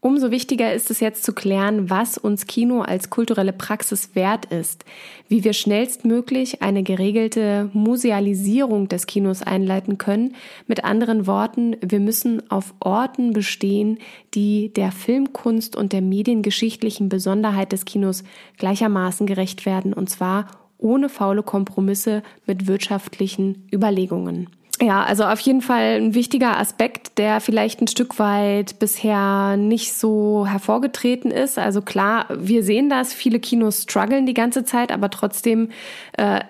Umso 0.00 0.30
wichtiger 0.30 0.72
ist 0.72 0.92
es 0.92 1.00
jetzt 1.00 1.24
zu 1.24 1.32
klären, 1.32 1.90
was 1.90 2.18
uns 2.18 2.46
Kino 2.46 2.82
als 2.82 3.10
kulturelle 3.10 3.52
Praxis 3.52 4.14
wert 4.14 4.44
ist, 4.46 4.84
wie 5.26 5.42
wir 5.42 5.52
schnellstmöglich 5.52 6.62
eine 6.62 6.84
geregelte 6.84 7.68
Musealisierung 7.72 8.86
des 8.86 9.06
Kinos 9.06 9.42
einleiten 9.42 9.98
können. 9.98 10.36
Mit 10.68 10.84
anderen 10.84 11.26
Worten, 11.26 11.76
wir 11.80 11.98
müssen 11.98 12.48
auf 12.48 12.74
Orten 12.78 13.32
bestehen, 13.32 13.98
die 14.34 14.72
der 14.72 14.92
Filmkunst 14.92 15.74
und 15.74 15.92
der 15.92 16.02
mediengeschichtlichen 16.02 17.08
Besonderheit 17.08 17.72
des 17.72 17.84
Kinos 17.84 18.22
gleichermaßen 18.56 19.26
gerecht 19.26 19.66
werden, 19.66 19.92
und 19.92 20.08
zwar 20.08 20.46
ohne 20.78 21.08
faule 21.08 21.42
Kompromisse 21.42 22.22
mit 22.46 22.68
wirtschaftlichen 22.68 23.66
Überlegungen. 23.72 24.48
Ja, 24.80 25.02
also 25.02 25.24
auf 25.24 25.40
jeden 25.40 25.60
Fall 25.60 26.00
ein 26.00 26.14
wichtiger 26.14 26.58
Aspekt, 26.58 27.18
der 27.18 27.40
vielleicht 27.40 27.80
ein 27.80 27.88
Stück 27.88 28.18
weit 28.18 28.78
bisher 28.78 29.56
nicht 29.56 29.92
so 29.92 30.46
hervorgetreten 30.46 31.32
ist. 31.32 31.58
Also 31.58 31.82
klar, 31.82 32.26
wir 32.30 32.62
sehen 32.62 32.88
das, 32.88 33.12
viele 33.12 33.40
Kinos 33.40 33.82
strugglen 33.82 34.26
die 34.26 34.34
ganze 34.34 34.64
Zeit, 34.64 34.92
aber 34.92 35.10
trotzdem 35.10 35.70
äh, 36.16 36.40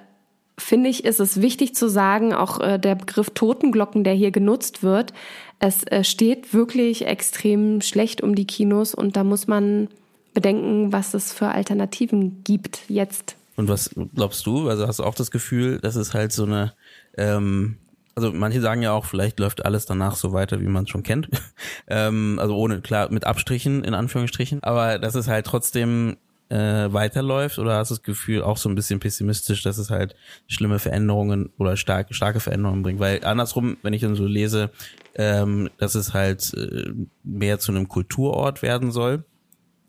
finde 0.58 0.90
ich, 0.90 1.04
ist 1.04 1.20
es 1.20 1.40
wichtig 1.40 1.75
zu 1.75 1.88
sagen, 1.88 2.35
auch 2.35 2.61
äh, 2.61 2.78
der 2.78 2.97
Begriff 2.97 3.30
Totenglocken, 3.30 4.04
der 4.04 4.14
hier 4.14 4.30
genutzt 4.30 4.82
wird, 4.82 5.14
es 5.58 5.85
äh, 5.85 6.04
steht 6.04 6.52
wirklich 6.52 7.06
extrem 7.06 7.80
schlecht 7.80 8.23
um 8.23 8.35
die 8.35 8.47
Kinos 8.47 8.94
und 8.94 9.16
da 9.16 9.25
muss 9.25 9.47
man 9.47 9.88
bedenken, 10.35 10.92
was 10.92 11.14
es 11.14 11.32
für 11.32 11.49
Alternativen 11.49 12.42
gibt 12.44 12.80
jetzt. 12.88 13.37
Und 13.56 13.68
was 13.68 13.90
glaubst 14.14 14.47
du? 14.47 14.68
Also 14.68 14.87
hast 14.87 14.99
du 14.99 15.04
auch 15.04 15.14
das 15.14 15.30
Gefühl, 15.30 15.78
dass 15.80 15.97
es 15.97 16.12
halt 16.12 16.32
so 16.32 16.44
eine 16.44 16.75
ähm 17.16 17.78
also 18.19 18.33
manche 18.33 18.61
sagen 18.61 18.83
ja 18.83 18.91
auch, 18.91 19.05
vielleicht 19.05 19.39
läuft 19.39 19.65
alles 19.65 19.87
danach 19.87 20.17
so 20.17 20.33
weiter, 20.33 20.61
wie 20.61 20.67
man 20.67 20.83
es 20.85 20.91
schon 20.91 21.05
kennt. 21.05 21.29
ähm, 21.87 22.41
also 22.41 22.57
ohne, 22.57 22.81
klar, 22.81 23.13
mit 23.13 23.25
Abstrichen, 23.25 23.85
in 23.85 23.95
Anführungsstrichen. 23.95 24.61
Aber 24.65 24.99
dass 24.99 25.15
es 25.15 25.29
halt 25.29 25.47
trotzdem 25.47 26.17
äh, 26.49 26.93
weiterläuft 26.93 27.61
oder 27.61 27.77
hast 27.77 27.93
du 27.93 27.95
das 27.95 28.03
Gefühl 28.03 28.43
auch 28.43 28.57
so 28.57 28.69
ein 28.69 28.75
bisschen 28.75 28.99
pessimistisch, 28.99 29.63
dass 29.63 29.79
es 29.79 29.91
halt 29.91 30.17
schlimme 30.49 30.81
Veränderungen 30.81 31.51
oder 31.59 31.77
starke, 31.77 32.13
starke 32.13 32.41
Veränderungen 32.41 32.83
bringt? 32.83 32.99
Weil 32.99 33.25
andersrum, 33.25 33.77
wenn 33.83 33.93
ich 33.93 34.01
dann 34.01 34.17
so 34.17 34.27
lese, 34.27 34.71
ähm, 35.15 35.71
dass 35.79 35.95
es 35.95 36.13
halt 36.13 36.53
äh, 36.55 36.91
mehr 37.23 37.61
zu 37.61 37.71
einem 37.71 37.89
Kulturort 37.89 38.63
werden 38.63 38.91
soll, 38.91 39.23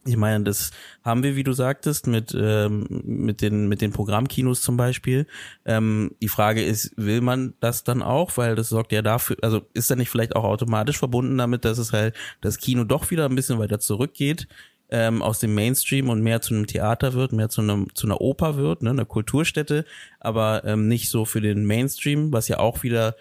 ich 0.05 0.17
meine, 0.17 0.43
das 0.43 0.71
haben 1.03 1.23
wir, 1.23 1.35
wie 1.35 1.43
du 1.43 1.53
sagtest, 1.53 2.07
mit, 2.07 2.35
ähm, 2.37 2.85
mit, 2.89 3.41
den, 3.41 3.67
mit 3.67 3.81
den 3.81 3.91
Programmkinos 3.91 4.61
zum 4.61 4.77
Beispiel. 4.77 5.27
Ähm, 5.65 6.11
die 6.21 6.29
Frage 6.29 6.63
ist, 6.63 6.93
will 6.95 7.21
man 7.21 7.53
das 7.59 7.83
dann 7.83 8.01
auch? 8.01 8.37
Weil 8.37 8.55
das 8.55 8.69
sorgt 8.69 8.91
ja 8.91 9.01
dafür, 9.01 9.37
also 9.41 9.61
ist 9.73 9.91
da 9.91 9.95
nicht 9.95 10.09
vielleicht 10.09 10.35
auch 10.35 10.43
automatisch 10.45 10.97
verbunden 10.97 11.37
damit, 11.37 11.65
dass 11.65 11.77
es 11.77 11.93
halt 11.93 12.15
das 12.41 12.59
Kino 12.59 12.83
doch 12.83 13.11
wieder 13.11 13.25
ein 13.25 13.35
bisschen 13.35 13.59
weiter 13.59 13.79
zurückgeht, 13.79 14.47
ähm, 14.89 15.21
aus 15.21 15.39
dem 15.39 15.53
Mainstream 15.53 16.09
und 16.09 16.21
mehr 16.21 16.41
zu 16.41 16.53
einem 16.53 16.67
Theater 16.67 17.13
wird, 17.13 17.31
mehr 17.31 17.49
zu, 17.49 17.61
einem, 17.61 17.87
zu 17.93 18.07
einer 18.07 18.21
Oper 18.21 18.57
wird, 18.57 18.81
ne, 18.81 18.89
einer 18.89 19.05
Kulturstätte, 19.05 19.85
aber 20.19 20.63
ähm, 20.65 20.87
nicht 20.87 21.09
so 21.09 21.25
für 21.25 21.41
den 21.41 21.65
Mainstream, 21.65 22.33
was 22.33 22.47
ja 22.47 22.59
auch 22.59 22.83
wieder 22.83 23.15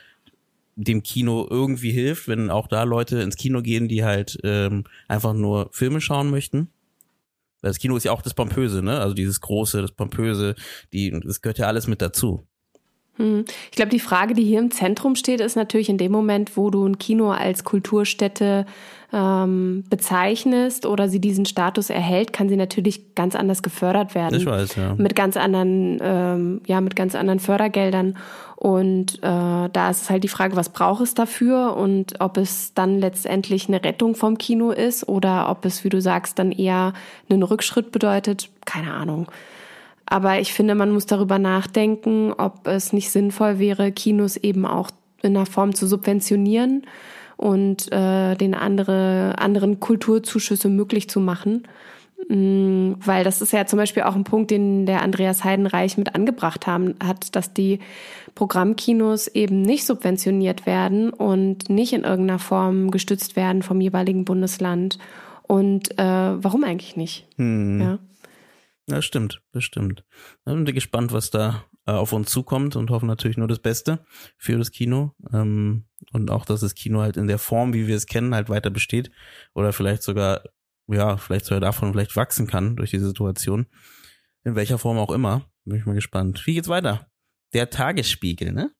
dem 0.84 1.02
Kino 1.02 1.46
irgendwie 1.50 1.90
hilft, 1.90 2.28
wenn 2.28 2.50
auch 2.50 2.68
da 2.68 2.84
Leute 2.84 3.20
ins 3.20 3.36
Kino 3.36 3.62
gehen, 3.62 3.88
die 3.88 4.04
halt 4.04 4.38
ähm, 4.44 4.84
einfach 5.08 5.34
nur 5.34 5.70
Filme 5.72 6.00
schauen 6.00 6.30
möchten. 6.30 6.68
Das 7.60 7.78
Kino 7.78 7.96
ist 7.96 8.04
ja 8.04 8.12
auch 8.12 8.22
das 8.22 8.34
Pompöse, 8.34 8.82
ne? 8.82 9.00
Also 9.00 9.14
dieses 9.14 9.40
Große, 9.40 9.82
das 9.82 9.90
Pompöse, 9.90 10.54
die, 10.92 11.10
das 11.10 11.42
gehört 11.42 11.58
ja 11.58 11.66
alles 11.66 11.88
mit 11.88 12.00
dazu. 12.00 12.46
Hm. 13.18 13.44
Ich 13.70 13.76
glaube, 13.76 13.90
die 13.90 14.00
Frage, 14.00 14.34
die 14.34 14.44
hier 14.44 14.60
im 14.60 14.70
Zentrum 14.70 15.14
steht, 15.16 15.40
ist 15.40 15.56
natürlich 15.56 15.88
in 15.88 15.98
dem 15.98 16.12
Moment, 16.12 16.56
wo 16.56 16.70
du 16.70 16.86
ein 16.86 16.98
Kino 16.98 17.30
als 17.30 17.64
Kulturstätte 17.64 18.64
ähm, 19.12 19.84
bezeichnest 19.88 20.86
oder 20.86 21.08
sie 21.08 21.20
diesen 21.20 21.46
Status 21.46 21.90
erhält, 21.90 22.32
kann 22.32 22.48
sie 22.48 22.56
natürlich 22.56 23.14
ganz 23.14 23.34
anders 23.34 23.62
gefördert 23.62 24.14
werden. 24.14 24.38
Ich 24.38 24.46
weiß, 24.46 24.76
ja. 24.76 24.94
Mit 24.96 25.16
ganz 25.16 25.36
anderen, 25.36 25.98
ähm, 26.00 26.60
ja, 26.66 26.80
mit 26.80 26.94
ganz 26.94 27.14
anderen 27.14 27.40
Fördergeldern. 27.40 28.18
Und 28.56 29.18
äh, 29.18 29.68
da 29.72 29.90
ist 29.90 30.10
halt 30.10 30.24
die 30.24 30.28
Frage, 30.28 30.56
was 30.56 30.68
braucht 30.68 31.02
es 31.02 31.14
dafür 31.14 31.76
und 31.76 32.20
ob 32.20 32.36
es 32.36 32.74
dann 32.74 32.98
letztendlich 32.98 33.68
eine 33.68 33.82
Rettung 33.82 34.14
vom 34.14 34.36
Kino 34.36 34.72
ist 34.72 35.08
oder 35.08 35.48
ob 35.50 35.64
es, 35.64 35.84
wie 35.84 35.88
du 35.88 36.00
sagst, 36.00 36.38
dann 36.38 36.52
eher 36.52 36.92
einen 37.30 37.42
Rückschritt 37.42 37.92
bedeutet. 37.92 38.50
Keine 38.64 38.92
Ahnung. 38.92 39.28
Aber 40.10 40.40
ich 40.40 40.54
finde, 40.54 40.74
man 40.74 40.90
muss 40.90 41.06
darüber 41.06 41.38
nachdenken, 41.38 42.32
ob 42.32 42.66
es 42.66 42.92
nicht 42.92 43.10
sinnvoll 43.10 43.58
wäre, 43.58 43.92
Kinos 43.92 44.36
eben 44.38 44.64
auch 44.64 44.90
in 45.22 45.36
einer 45.36 45.46
Form 45.46 45.74
zu 45.74 45.86
subventionieren 45.86 46.86
und 47.36 47.92
äh, 47.92 48.34
den 48.34 48.54
andere, 48.54 49.34
anderen 49.38 49.80
Kulturzuschüsse 49.80 50.70
möglich 50.70 51.10
zu 51.10 51.20
machen. 51.20 51.64
Mm, 52.28 52.94
weil 53.04 53.22
das 53.22 53.42
ist 53.42 53.52
ja 53.52 53.66
zum 53.66 53.76
Beispiel 53.76 54.02
auch 54.04 54.16
ein 54.16 54.24
Punkt, 54.24 54.50
den 54.50 54.86
der 54.86 55.02
Andreas 55.02 55.44
Heidenreich 55.44 55.98
mit 55.98 56.14
angebracht 56.14 56.66
haben, 56.66 56.94
hat, 57.02 57.36
dass 57.36 57.52
die 57.52 57.78
Programmkinos 58.34 59.28
eben 59.28 59.60
nicht 59.60 59.84
subventioniert 59.84 60.64
werden 60.64 61.10
und 61.10 61.68
nicht 61.68 61.92
in 61.92 62.04
irgendeiner 62.04 62.38
Form 62.38 62.90
gestützt 62.90 63.36
werden 63.36 63.62
vom 63.62 63.80
jeweiligen 63.80 64.24
Bundesland. 64.24 64.98
Und 65.46 65.98
äh, 65.98 66.02
warum 66.42 66.64
eigentlich 66.64 66.96
nicht? 66.96 67.26
Hm. 67.36 67.80
Ja. 67.80 67.98
Ja, 68.88 69.02
stimmt, 69.02 69.42
das 69.52 69.64
stimmt. 69.64 70.04
Ich 70.46 70.52
bin 70.52 70.64
gespannt, 70.64 71.12
was 71.12 71.30
da 71.30 71.64
äh, 71.86 71.90
auf 71.90 72.14
uns 72.14 72.30
zukommt 72.30 72.74
und 72.74 72.90
hoffen 72.90 73.06
natürlich 73.06 73.36
nur 73.36 73.48
das 73.48 73.58
Beste 73.58 74.04
für 74.38 74.56
das 74.56 74.70
Kino. 74.70 75.14
Ähm, 75.30 75.84
und 76.12 76.30
auch, 76.30 76.46
dass 76.46 76.60
das 76.60 76.74
Kino 76.74 77.02
halt 77.02 77.18
in 77.18 77.26
der 77.26 77.38
Form, 77.38 77.74
wie 77.74 77.86
wir 77.86 77.96
es 77.96 78.06
kennen, 78.06 78.34
halt 78.34 78.48
weiter 78.48 78.70
besteht. 78.70 79.10
Oder 79.54 79.74
vielleicht 79.74 80.02
sogar, 80.02 80.42
ja, 80.86 81.18
vielleicht 81.18 81.44
sogar 81.44 81.60
davon 81.60 81.92
vielleicht 81.92 82.16
wachsen 82.16 82.46
kann 82.46 82.76
durch 82.76 82.90
die 82.90 82.98
Situation. 82.98 83.66
In 84.44 84.54
welcher 84.54 84.78
Form 84.78 84.96
auch 84.96 85.10
immer. 85.10 85.50
Bin 85.66 85.76
ich 85.76 85.84
mal 85.84 85.94
gespannt. 85.94 86.46
Wie 86.46 86.54
geht's 86.54 86.68
weiter? 86.68 87.10
Der 87.52 87.68
Tagesspiegel, 87.68 88.52
ne? 88.52 88.70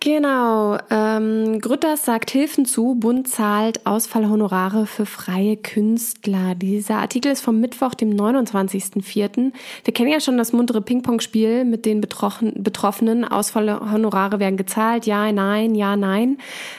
Genau. 0.00 0.78
Ähm, 0.90 1.58
Grütters 1.60 2.04
sagt 2.04 2.30
Hilfen 2.30 2.64
zu. 2.66 2.94
Bund 2.94 3.28
zahlt 3.28 3.86
Ausfallhonorare 3.86 4.86
für 4.86 5.06
freie 5.06 5.56
Künstler. 5.56 6.54
Dieser 6.54 6.98
Artikel 6.98 7.32
ist 7.32 7.40
vom 7.40 7.60
Mittwoch, 7.60 7.94
dem 7.94 8.10
29.04. 8.10 9.52
Wir 9.84 9.94
kennen 9.94 10.10
ja 10.10 10.20
schon 10.20 10.36
das 10.36 10.52
muntere 10.52 10.82
Ping-Pong-Spiel 10.82 11.64
mit 11.64 11.86
den 11.86 12.00
Betroffenen. 12.00 13.24
Ausfallhonorare 13.24 14.38
werden 14.38 14.56
gezahlt. 14.56 15.06
Ja, 15.06 15.32
nein, 15.32 15.74
ja, 15.74 15.96
nein. 15.96 16.38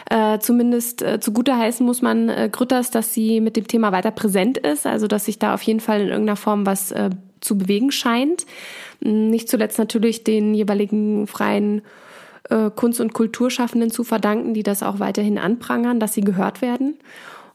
Äh, 0.09 0.39
zumindest 0.39 1.01
äh, 1.01 1.19
zugute 1.19 1.57
heißen 1.57 1.85
muss 1.85 2.01
man 2.01 2.29
äh, 2.29 2.49
Grütters, 2.51 2.91
dass 2.91 3.13
sie 3.13 3.41
mit 3.41 3.57
dem 3.57 3.67
Thema 3.67 3.91
weiter 3.91 4.11
präsent 4.11 4.59
ist. 4.59 4.85
Also, 4.85 5.07
dass 5.07 5.25
sich 5.25 5.39
da 5.39 5.53
auf 5.53 5.63
jeden 5.63 5.79
Fall 5.79 6.01
in 6.01 6.09
irgendeiner 6.09 6.37
Form 6.37 6.65
was 6.65 6.91
äh, 6.91 7.09
zu 7.41 7.57
bewegen 7.57 7.91
scheint. 7.91 8.45
Nicht 8.99 9.49
zuletzt 9.49 9.79
natürlich 9.79 10.23
den 10.23 10.53
jeweiligen 10.53 11.27
freien 11.27 11.81
Kunst- 12.75 13.01
und 13.01 13.13
Kulturschaffenden 13.13 13.91
zu 13.91 14.03
verdanken, 14.03 14.53
die 14.53 14.63
das 14.63 14.83
auch 14.83 14.99
weiterhin 14.99 15.37
anprangern, 15.37 15.99
dass 15.99 16.13
sie 16.13 16.21
gehört 16.21 16.61
werden. 16.61 16.97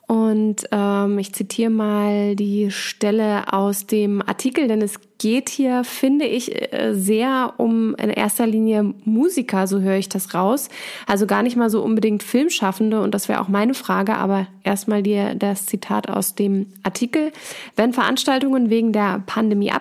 Und 0.07 0.67
ähm, 0.73 1.19
ich 1.19 1.33
zitiere 1.33 1.71
mal 1.71 2.37
die 2.37 2.71
Stelle 2.71 3.53
aus 3.53 3.87
dem 3.87 4.21
Artikel, 4.21 4.69
denn 4.69 4.83
es 4.83 4.99
geht 5.19 5.49
hier, 5.49 5.85
finde 5.85 6.25
ich, 6.25 6.73
äh, 6.73 6.93
sehr 6.93 7.55
um 7.57 7.95
in 7.95 8.11
erster 8.11 8.47
Linie 8.47 8.93
Musiker, 9.05 9.67
so 9.67 9.81
höre 9.81 9.97
ich 9.97 10.09
das 10.09 10.35
raus. 10.35 10.69
Also 11.07 11.27
gar 11.27 11.45
nicht 11.45 11.57
mal 11.57 11.71
so 11.71 11.83
unbedingt 11.83 12.25
Filmschaffende 12.25 13.01
und 13.01 13.15
das 13.15 13.29
wäre 13.29 13.41
auch 13.41 13.49
meine 13.49 13.75
Frage, 13.75 14.15
aber 14.17 14.49
erstmal 14.65 15.03
dir 15.03 15.37
das 15.37 15.67
Zitat 15.67 16.11
aus 16.11 16.35
dem 16.35 16.67
Artikel. 16.83 17.31
Wenn 17.77 17.93
Veranstaltungen 17.93 18.69
wegen 18.69 18.93
der 18.93 19.23
Pandemie 19.25 19.73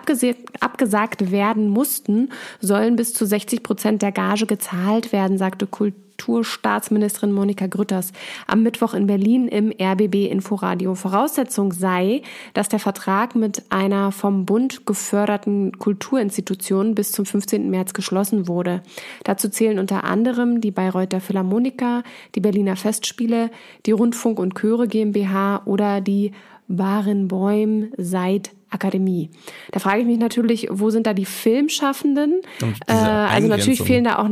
abgesagt 0.59 1.31
werden 1.31 1.67
mussten, 1.67 2.29
sollen 2.59 2.95
bis 2.95 3.13
zu 3.13 3.25
60 3.25 3.63
Prozent 3.63 4.01
der 4.03 4.11
Gage 4.11 4.45
gezahlt 4.45 5.11
werden, 5.11 5.39
sagte 5.39 5.65
Kultur 5.65 5.99
Kulturstaatsministerin 6.21 7.31
Monika 7.31 7.65
Grütters 7.65 8.11
am 8.45 8.61
Mittwoch 8.61 8.93
in 8.93 9.07
Berlin 9.07 9.47
im 9.47 9.71
RBB 9.71 10.29
Inforadio. 10.29 10.93
Voraussetzung 10.93 11.71
sei, 11.71 12.21
dass 12.53 12.69
der 12.69 12.79
Vertrag 12.79 13.35
mit 13.35 13.63
einer 13.69 14.11
vom 14.11 14.45
Bund 14.45 14.85
geförderten 14.85 15.79
Kulturinstitution 15.79 16.93
bis 16.93 17.11
zum 17.11 17.25
15. 17.25 17.69
März 17.71 17.93
geschlossen 17.93 18.47
wurde. 18.47 18.83
Dazu 19.23 19.49
zählen 19.49 19.79
unter 19.79 20.03
anderem 20.03 20.61
die 20.61 20.71
Bayreuther 20.71 21.21
Philharmoniker, 21.21 22.03
die 22.35 22.39
Berliner 22.39 22.75
Festspiele, 22.75 23.49
die 23.87 23.91
Rundfunk 23.91 24.37
und 24.37 24.53
Chöre 24.53 24.87
GmbH 24.87 25.63
oder 25.65 26.01
die 26.01 26.33
Barenbäum 26.67 27.91
seit 27.97 28.51
Akademie. 28.69 29.29
Da 29.71 29.79
frage 29.79 30.01
ich 30.01 30.05
mich 30.05 30.19
natürlich, 30.19 30.67
wo 30.69 30.91
sind 30.91 31.07
da 31.07 31.13
die 31.13 31.25
Filmschaffenden? 31.25 32.41
Äh, 32.87 32.93
also 32.93 33.47
natürlich 33.47 33.81
fehlen 33.81 34.05
da 34.05 34.19
auch 34.19 34.29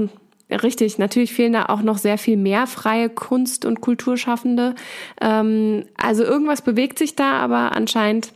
Richtig, 0.51 0.97
natürlich 0.97 1.33
fehlen 1.33 1.53
da 1.53 1.67
auch 1.67 1.81
noch 1.81 1.99
sehr 1.99 2.17
viel 2.17 2.35
mehr 2.35 2.65
freie 2.65 3.09
Kunst- 3.09 3.65
und 3.65 3.81
Kulturschaffende. 3.81 4.73
Ähm, 5.21 5.85
also 5.95 6.23
irgendwas 6.23 6.63
bewegt 6.63 6.97
sich 6.97 7.15
da, 7.15 7.33
aber 7.33 7.73
anscheinend 7.73 8.33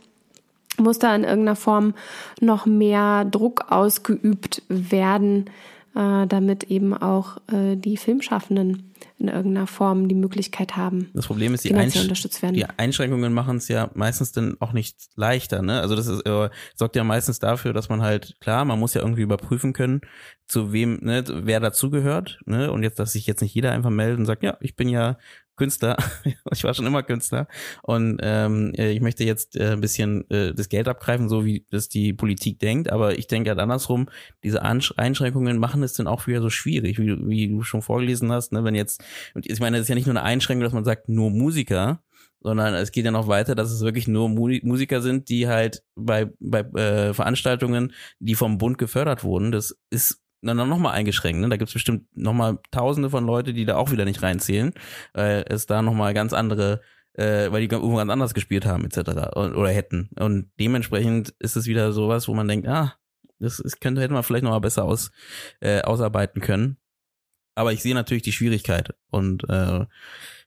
muss 0.78 0.98
da 0.98 1.14
in 1.14 1.24
irgendeiner 1.24 1.56
Form 1.56 1.94
noch 2.40 2.66
mehr 2.66 3.24
Druck 3.24 3.66
ausgeübt 3.70 4.62
werden, 4.68 5.50
äh, 5.96 6.26
damit 6.26 6.64
eben 6.64 6.94
auch 6.96 7.38
äh, 7.52 7.76
die 7.76 7.96
Filmschaffenden 7.96 8.93
in 9.18 9.28
irgendeiner 9.28 9.66
Form 9.66 10.08
die 10.08 10.14
Möglichkeit 10.14 10.76
haben. 10.76 11.10
Das 11.14 11.26
Problem 11.26 11.54
ist, 11.54 11.64
die, 11.64 11.74
Einsch 11.74 11.94
die 11.94 12.66
Einschränkungen 12.76 13.32
machen 13.32 13.56
es 13.56 13.68
ja 13.68 13.90
meistens 13.94 14.32
dann 14.32 14.56
auch 14.60 14.72
nicht 14.72 14.96
leichter. 15.16 15.62
Ne? 15.62 15.80
Also 15.80 15.96
das 15.96 16.06
ist, 16.06 16.26
äh, 16.26 16.50
sorgt 16.74 16.96
ja 16.96 17.04
meistens 17.04 17.38
dafür, 17.38 17.72
dass 17.72 17.88
man 17.88 18.02
halt, 18.02 18.36
klar, 18.40 18.64
man 18.64 18.78
muss 18.78 18.94
ja 18.94 19.00
irgendwie 19.00 19.22
überprüfen 19.22 19.72
können, 19.72 20.00
zu 20.46 20.72
wem, 20.72 20.98
ne, 21.02 21.24
wer 21.26 21.60
dazugehört. 21.60 22.40
Ne? 22.46 22.70
Und 22.70 22.82
jetzt, 22.82 22.98
dass 22.98 23.12
sich 23.12 23.26
jetzt 23.26 23.40
nicht 23.40 23.54
jeder 23.54 23.72
einfach 23.72 23.90
meldet 23.90 24.18
und 24.18 24.26
sagt, 24.26 24.42
ja, 24.42 24.56
ich 24.60 24.76
bin 24.76 24.88
ja 24.88 25.16
Künstler. 25.56 25.96
ich 26.52 26.64
war 26.64 26.74
schon 26.74 26.86
immer 26.86 27.02
Künstler 27.02 27.46
und 27.82 28.18
ähm, 28.22 28.72
äh, 28.76 28.90
ich 28.90 29.00
möchte 29.00 29.24
jetzt 29.24 29.56
äh, 29.56 29.72
ein 29.72 29.80
bisschen 29.80 30.28
äh, 30.30 30.52
das 30.52 30.68
Geld 30.68 30.88
abgreifen, 30.88 31.28
so 31.28 31.44
wie 31.44 31.64
das 31.70 31.88
die 31.88 32.12
Politik 32.12 32.58
denkt. 32.58 32.90
Aber 32.90 33.18
ich 33.18 33.26
denke 33.26 33.50
halt 33.50 33.60
andersrum, 33.60 34.08
diese 34.42 34.62
Einschränkungen 34.62 35.58
machen 35.58 35.82
es 35.82 35.92
dann 35.92 36.06
auch 36.06 36.26
wieder 36.26 36.42
so 36.42 36.50
schwierig, 36.50 36.98
wie, 36.98 37.16
wie 37.28 37.48
du 37.48 37.62
schon 37.62 37.82
vorgelesen 37.82 38.32
hast. 38.32 38.52
Ne? 38.52 38.64
Wenn 38.64 38.74
jetzt, 38.74 38.93
und 39.34 39.50
ich 39.50 39.60
meine, 39.60 39.76
das 39.76 39.84
ist 39.84 39.88
ja 39.88 39.94
nicht 39.94 40.06
nur 40.06 40.16
eine 40.16 40.24
Einschränkung, 40.24 40.64
dass 40.64 40.72
man 40.72 40.84
sagt, 40.84 41.08
nur 41.08 41.30
Musiker, 41.30 42.02
sondern 42.40 42.74
es 42.74 42.92
geht 42.92 43.06
ja 43.06 43.10
noch 43.10 43.26
weiter, 43.26 43.54
dass 43.54 43.70
es 43.70 43.80
wirklich 43.80 44.06
nur 44.06 44.28
Musiker 44.28 45.00
sind, 45.00 45.30
die 45.30 45.48
halt 45.48 45.82
bei, 45.96 46.30
bei 46.40 46.60
äh, 46.60 47.14
Veranstaltungen, 47.14 47.92
die 48.18 48.34
vom 48.34 48.58
Bund 48.58 48.76
gefördert 48.76 49.24
wurden. 49.24 49.50
Das 49.50 49.76
ist 49.90 50.20
dann 50.42 50.56
nochmal 50.68 50.92
eingeschränkt. 50.92 51.40
Ne? 51.40 51.48
Da 51.48 51.56
gibt's 51.56 51.72
bestimmt 51.72 52.06
nochmal 52.14 52.58
tausende 52.70 53.08
von 53.08 53.24
Leute, 53.24 53.54
die 53.54 53.64
da 53.64 53.76
auch 53.76 53.90
wieder 53.90 54.04
nicht 54.04 54.22
reinzählen, 54.22 54.74
weil 55.14 55.44
es 55.48 55.64
da 55.64 55.80
nochmal 55.80 56.12
ganz 56.12 56.34
andere, 56.34 56.82
äh, 57.14 57.50
weil 57.50 57.66
die 57.66 57.74
irgendwo 57.74 57.96
ganz 57.96 58.10
anders 58.10 58.34
gespielt 58.34 58.66
haben, 58.66 58.84
etc. 58.84 58.98
oder 59.36 59.70
hätten. 59.70 60.10
Und 60.16 60.50
dementsprechend 60.60 61.34
ist 61.38 61.56
es 61.56 61.66
wieder 61.66 61.92
sowas, 61.92 62.28
wo 62.28 62.34
man 62.34 62.46
denkt, 62.46 62.68
ah, 62.68 62.94
das, 63.38 63.56
das 63.56 63.80
könnte, 63.80 64.02
hätte 64.02 64.12
man 64.14 64.22
vielleicht 64.22 64.44
nochmal 64.44 64.60
besser 64.60 64.84
aus, 64.84 65.10
äh, 65.60 65.80
ausarbeiten 65.80 66.42
können. 66.42 66.76
Aber 67.54 67.72
ich 67.72 67.82
sehe 67.82 67.94
natürlich 67.94 68.22
die 68.22 68.32
Schwierigkeit 68.32 68.94
und 69.10 69.44
äh, 69.48 69.86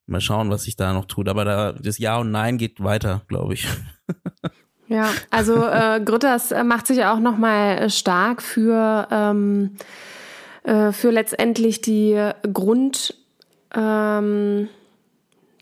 mal 0.06 0.22
schauen, 0.22 0.50
was 0.50 0.64
sich 0.64 0.76
da 0.76 0.94
noch 0.94 1.06
tut. 1.06 1.30
Aber 1.30 1.46
da 1.46 1.74
das 1.74 1.98
Ja 1.98 2.18
und 2.18 2.32
Nein 2.32 2.58
geht 2.58 2.84
weiter, 2.84 3.22
glaube 3.28 3.54
ich. 3.54 3.68
Ja, 4.90 5.10
also 5.30 5.66
äh, 5.66 6.00
Grütters 6.04 6.52
äh, 6.52 6.64
macht 6.64 6.88
sich 6.88 7.04
auch 7.04 7.20
nochmal 7.20 7.78
äh, 7.78 7.90
stark 7.90 8.42
für, 8.42 9.08
ähm, 9.12 9.76
äh, 10.64 10.92
für 10.94 11.12
letztendlich 11.12 11.82
die 11.82 12.32
Grund, 12.54 13.14
ähm, 13.76 14.70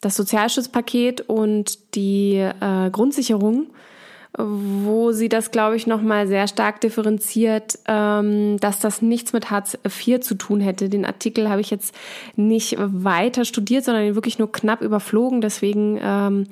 das 0.02 0.16
Sozialschutzpaket 0.16 1.22
und 1.22 1.96
die 1.96 2.36
äh, 2.36 2.92
Grundsicherung, 2.92 3.68
wo 4.38 5.12
sie 5.12 5.30
das, 5.30 5.52
glaube 5.52 5.76
ich, 5.76 5.88
nochmal 5.88 6.28
sehr 6.28 6.48
stark 6.48 6.82
differenziert, 6.82 7.80
ähm, 7.88 8.58
dass 8.60 8.80
das 8.80 9.02
nichts 9.02 9.34
mit 9.34 9.52
Hartz 9.52 9.78
IV 9.86 10.20
zu 10.20 10.36
tun 10.36 10.60
hätte. 10.60 10.90
Den 10.90 11.06
Artikel 11.06 11.50
habe 11.50 11.62
ich 11.62 11.70
jetzt 11.70 11.96
nicht 12.36 12.76
weiter 12.80 13.46
studiert, 13.46 13.86
sondern 13.86 14.16
wirklich 14.16 14.40
nur 14.40 14.52
knapp 14.52 14.82
überflogen. 14.82 15.42
Deswegen 15.42 16.00
ähm, 16.02 16.48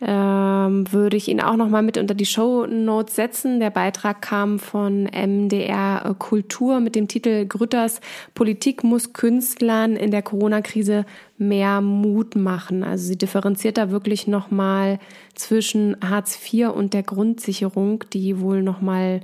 ähm, 0.00 0.92
würde 0.92 1.16
ich 1.16 1.28
ihn 1.28 1.40
auch 1.40 1.56
noch 1.56 1.68
mal 1.68 1.82
mit 1.82 1.96
unter 1.98 2.14
die 2.14 2.26
Show 2.26 2.66
Notes 2.66 3.14
setzen. 3.14 3.60
Der 3.60 3.70
Beitrag 3.70 4.22
kam 4.22 4.58
von 4.58 5.04
MDR 5.04 6.14
Kultur 6.18 6.80
mit 6.80 6.94
dem 6.94 7.08
Titel 7.08 7.46
Grütters 7.46 8.00
Politik 8.34 8.84
muss 8.84 9.12
Künstlern 9.12 9.96
in 9.96 10.10
der 10.10 10.22
Corona-Krise 10.22 11.06
mehr 11.38 11.80
Mut 11.80 12.36
machen. 12.36 12.82
Also 12.82 13.06
sie 13.06 13.16
differenziert 13.16 13.78
da 13.78 13.90
wirklich 13.90 14.26
noch 14.26 14.50
mal 14.50 14.98
zwischen 15.34 15.96
Hartz 16.02 16.38
IV 16.52 16.70
und 16.70 16.92
der 16.92 17.02
Grundsicherung, 17.02 18.04
die 18.12 18.40
wohl 18.40 18.62
noch 18.62 18.80
mal 18.80 19.20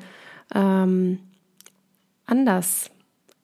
ähm, 0.55 1.19
anders 2.27 2.91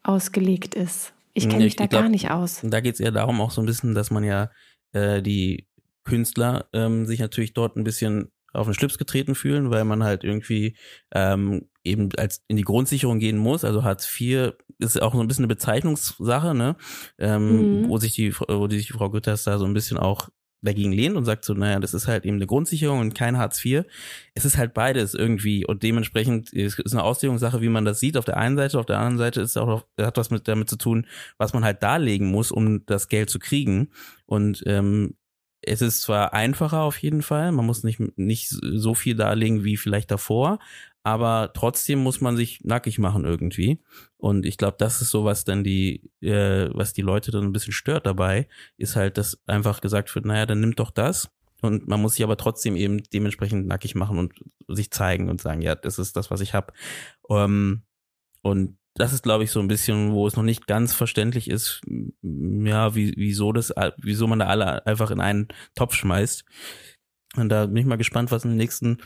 ausgelegt 0.03 0.75
ist. 0.75 1.13
Ich 1.35 1.49
kenne 1.49 1.65
mich 1.65 1.77
da 1.77 1.87
glaub, 1.87 2.03
gar 2.03 2.09
nicht 2.09 2.31
aus. 2.31 2.61
Da 2.63 2.81
geht 2.81 2.95
es 2.95 3.01
eher 3.01 3.13
darum, 3.13 3.41
auch 3.41 3.51
so 3.51 3.61
ein 3.61 3.67
bisschen, 3.67 3.95
dass 3.95 4.11
man 4.11 4.25
ja 4.25 4.49
äh, 4.93 5.21
die 5.21 5.67
Künstler 6.07 6.67
ähm, 6.73 7.05
sich 7.07 7.21
natürlich 7.21 7.53
dort 7.53 7.77
ein 7.77 7.85
bisschen 7.85 8.31
auf 8.53 8.67
den 8.67 8.75
Schlips 8.75 8.99
getreten 8.99 9.35
fühlen, 9.35 9.71
weil 9.71 9.85
man 9.85 10.03
halt 10.03 10.25
irgendwie 10.25 10.77
ähm, 11.13 11.69
eben 11.85 12.09
als 12.17 12.43
in 12.49 12.57
die 12.57 12.65
Grundsicherung 12.65 13.19
gehen 13.19 13.37
muss. 13.37 13.65
Also 13.65 13.85
Hartz 13.85 14.09
IV 14.19 14.55
ist 14.79 15.01
auch 15.01 15.15
so 15.15 15.21
ein 15.21 15.29
bisschen 15.29 15.45
eine 15.45 15.55
Bezeichnungssache, 15.55 16.55
ne? 16.55 16.77
Ähm, 17.19 17.83
mhm. 17.83 17.89
wo 17.89 17.99
sich 17.99 18.15
die, 18.15 18.35
wo 18.35 18.69
sich 18.69 18.87
die 18.87 18.93
Frau 18.93 19.11
Gütters 19.11 19.45
da 19.45 19.59
so 19.59 19.67
ein 19.67 19.75
bisschen 19.75 19.99
auch 19.99 20.31
dagegen 20.63 20.93
lehnt 20.93 21.17
und 21.17 21.25
sagt 21.25 21.45
so, 21.45 21.55
naja, 21.55 21.79
das 21.79 21.95
ist 21.95 22.09
halt 22.09 22.25
eben 22.25 22.37
eine 22.37 22.47
Grundsicherung 22.47 23.01
und 23.01 23.15
kein 23.15 23.37
Hartz 23.37 23.65
IV. 23.65 23.85
Es 24.35 24.45
ist 24.45 24.57
halt 24.57 24.75
beides 24.75 25.15
irgendwie 25.15 25.67
und 25.67 25.83
dementsprechend 25.83 26.53
ist 26.53 26.81
es 26.85 26.93
eine 26.93 27.05
Auslegungssache, 27.05 27.61
wie 27.61 27.69
man 27.69 27.85
das 27.85 28.01
sieht. 28.01 28.17
Auf 28.17 28.25
der 28.25 28.39
einen 28.39 28.57
Seite, 28.57 28.79
auf 28.79 28.87
der 28.87 28.99
anderen 28.99 29.19
Seite 29.19 29.41
ist 29.43 29.51
es 29.51 29.57
auch 29.57 29.85
hat 30.01 30.17
was 30.17 30.31
mit 30.31 30.49
damit 30.49 30.69
zu 30.69 30.77
tun, 30.77 31.07
was 31.39 31.53
man 31.53 31.65
halt 31.65 31.83
darlegen 31.83 32.31
muss, 32.31 32.51
um 32.51 32.85
das 32.87 33.09
Geld 33.09 33.31
zu 33.31 33.39
kriegen. 33.39 33.91
Und 34.25 34.63
ähm, 34.67 35.15
es 35.67 35.83
ist 35.83 36.03
zwar 36.03 36.33
einfacher 36.33 36.83
auf 36.83 36.99
jeden 36.99 37.23
Fall, 37.23 37.53
man 37.53 37.67
muss 37.67 37.83
nicht, 37.83 38.01
nicht 38.17 38.49
so 38.49 38.95
viel 38.95 39.17
darlegen 39.17 39.65
wie 39.65 39.77
vielleicht 39.77 40.11
davor, 40.11 40.59
aber 41.03 41.53
trotzdem 41.55 42.01
muss 42.01 42.21
man 42.21 42.37
sich 42.37 42.65
nackig 42.65 42.99
machen 42.99 43.25
irgendwie. 43.25 43.81
Und 44.17 44.47
ich 44.47 44.59
glaube, 44.59 44.77
das 44.79 45.03
ist 45.03 45.11
so, 45.11 45.25
was 45.25 45.45
dann 45.45 45.63
die, 45.63 46.11
äh, 46.21 46.69
was 46.73 46.93
die 46.93 47.03
Leute 47.03 47.31
dann 47.31 47.45
ein 47.45 47.53
bisschen 47.53 47.73
stört 47.73 48.07
dabei, 48.07 48.49
ist 48.77 48.97
halt, 48.97 49.19
dass 49.19 49.41
einfach 49.47 49.81
gesagt 49.81 50.15
wird, 50.15 50.25
naja, 50.25 50.47
dann 50.47 50.61
nimmt 50.61 50.81
doch 50.81 50.91
das. 50.91 51.31
Und 51.63 51.89
man 51.89 52.01
muss 52.01 52.15
sich 52.15 52.25
aber 52.25 52.37
trotzdem 52.37 52.77
eben 52.77 53.03
dementsprechend 53.03 53.67
nackig 53.67 53.95
machen 53.95 54.19
und 54.19 54.35
sich 54.69 54.91
zeigen 54.91 55.31
und 55.31 55.41
sagen, 55.41 55.63
ja, 55.63 55.75
das 55.75 55.99
ist 55.99 56.17
das, 56.17 56.31
was 56.31 56.41
ich 56.41 56.55
habe. 56.55 56.73
Ähm, 57.31 57.83
und 58.43 58.79
das 58.97 59.13
ist, 59.13 59.23
glaube 59.23 59.45
ich, 59.45 59.51
so 59.51 59.61
ein 59.61 59.69
bisschen, 59.69 60.13
wo 60.13 60.27
es 60.27 60.37
noch 60.37 60.43
nicht 60.43 60.67
ganz 60.67 60.93
verständlich 60.95 61.49
ist, 61.49 61.81
ja, 62.23 62.95
wie, 62.95 63.15
wieso 63.17 63.53
das, 63.53 63.73
wieso 63.99 64.27
man 64.27 64.41
da 64.41 64.47
alle 64.47 64.87
einfach 64.87 65.11
in 65.11 65.21
einen 65.21 65.49
Topf 65.75 65.95
schmeißt. 65.95 66.45
Und 67.37 67.49
da 67.49 67.67
bin 67.67 67.77
ich 67.77 67.87
mal 67.87 67.97
gespannt, 67.97 68.31
was 68.31 68.45
in 68.45 68.51
den 68.51 68.59
nächsten 68.59 68.99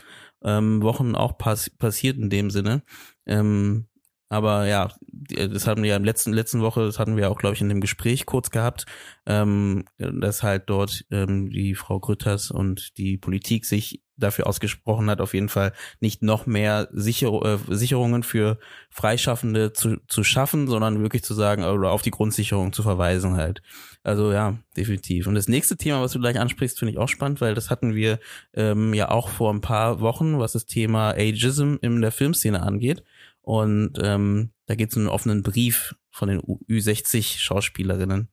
ähm, 0.43 0.81
Wochen 0.81 1.15
auch 1.15 1.37
pass 1.37 1.69
passiert 1.69 2.17
in 2.17 2.29
dem 2.29 2.49
Sinne. 2.49 2.83
Ähm, 3.25 3.87
Aber 4.29 4.65
ja, 4.65 4.87
das 5.09 5.67
hatten 5.67 5.83
wir 5.83 5.89
ja 5.89 5.97
im 5.97 6.05
letzten, 6.05 6.31
letzten 6.31 6.61
Woche, 6.61 6.85
das 6.85 6.97
hatten 6.99 7.17
wir 7.17 7.29
auch, 7.29 7.37
glaube 7.37 7.55
ich, 7.55 7.61
in 7.61 7.67
dem 7.67 7.81
Gespräch 7.81 8.25
kurz 8.25 8.49
gehabt, 8.49 8.85
ähm, 9.25 9.83
dass 9.97 10.41
halt 10.41 10.69
dort 10.69 11.03
ähm, 11.11 11.49
die 11.49 11.75
Frau 11.75 11.99
Grütters 11.99 12.49
und 12.49 12.97
die 12.97 13.17
Politik 13.17 13.65
sich 13.65 14.01
dafür 14.21 14.47
ausgesprochen 14.47 15.09
hat, 15.09 15.21
auf 15.21 15.33
jeden 15.33 15.49
Fall 15.49 15.73
nicht 15.99 16.21
noch 16.21 16.45
mehr 16.45 16.87
Sicher 16.91 17.31
äh, 17.43 17.57
Sicherungen 17.75 18.23
für 18.23 18.59
Freischaffende 18.89 19.73
zu, 19.73 19.97
zu 20.07 20.23
schaffen, 20.23 20.67
sondern 20.67 21.01
wirklich 21.01 21.23
zu 21.23 21.33
sagen, 21.33 21.63
oder 21.63 21.91
auf 21.91 22.01
die 22.01 22.11
Grundsicherung 22.11 22.73
zu 22.73 22.83
verweisen 22.83 23.35
halt. 23.35 23.61
Also 24.03 24.31
ja, 24.31 24.57
definitiv. 24.75 25.27
Und 25.27 25.35
das 25.35 25.47
nächste 25.47 25.77
Thema, 25.77 26.01
was 26.01 26.13
du 26.13 26.19
gleich 26.19 26.39
ansprichst, 26.39 26.79
finde 26.79 26.93
ich 26.93 26.97
auch 26.97 27.09
spannend, 27.09 27.41
weil 27.41 27.53
das 27.53 27.69
hatten 27.69 27.93
wir 27.93 28.19
ähm, 28.53 28.93
ja 28.93 29.09
auch 29.09 29.29
vor 29.29 29.53
ein 29.53 29.61
paar 29.61 29.99
Wochen, 29.99 30.39
was 30.39 30.53
das 30.53 30.65
Thema 30.65 31.11
Ageism 31.11 31.75
in 31.81 32.01
der 32.01 32.11
Filmszene 32.11 32.61
angeht. 32.61 33.03
Und 33.41 33.99
ähm, 34.01 34.51
da 34.65 34.75
geht 34.75 34.91
es 34.91 34.95
um 34.95 35.03
einen 35.03 35.09
offenen 35.09 35.43
Brief 35.43 35.95
von 36.11 36.29
den 36.29 36.41
Ü60-Schauspielerinnen. 36.41 38.29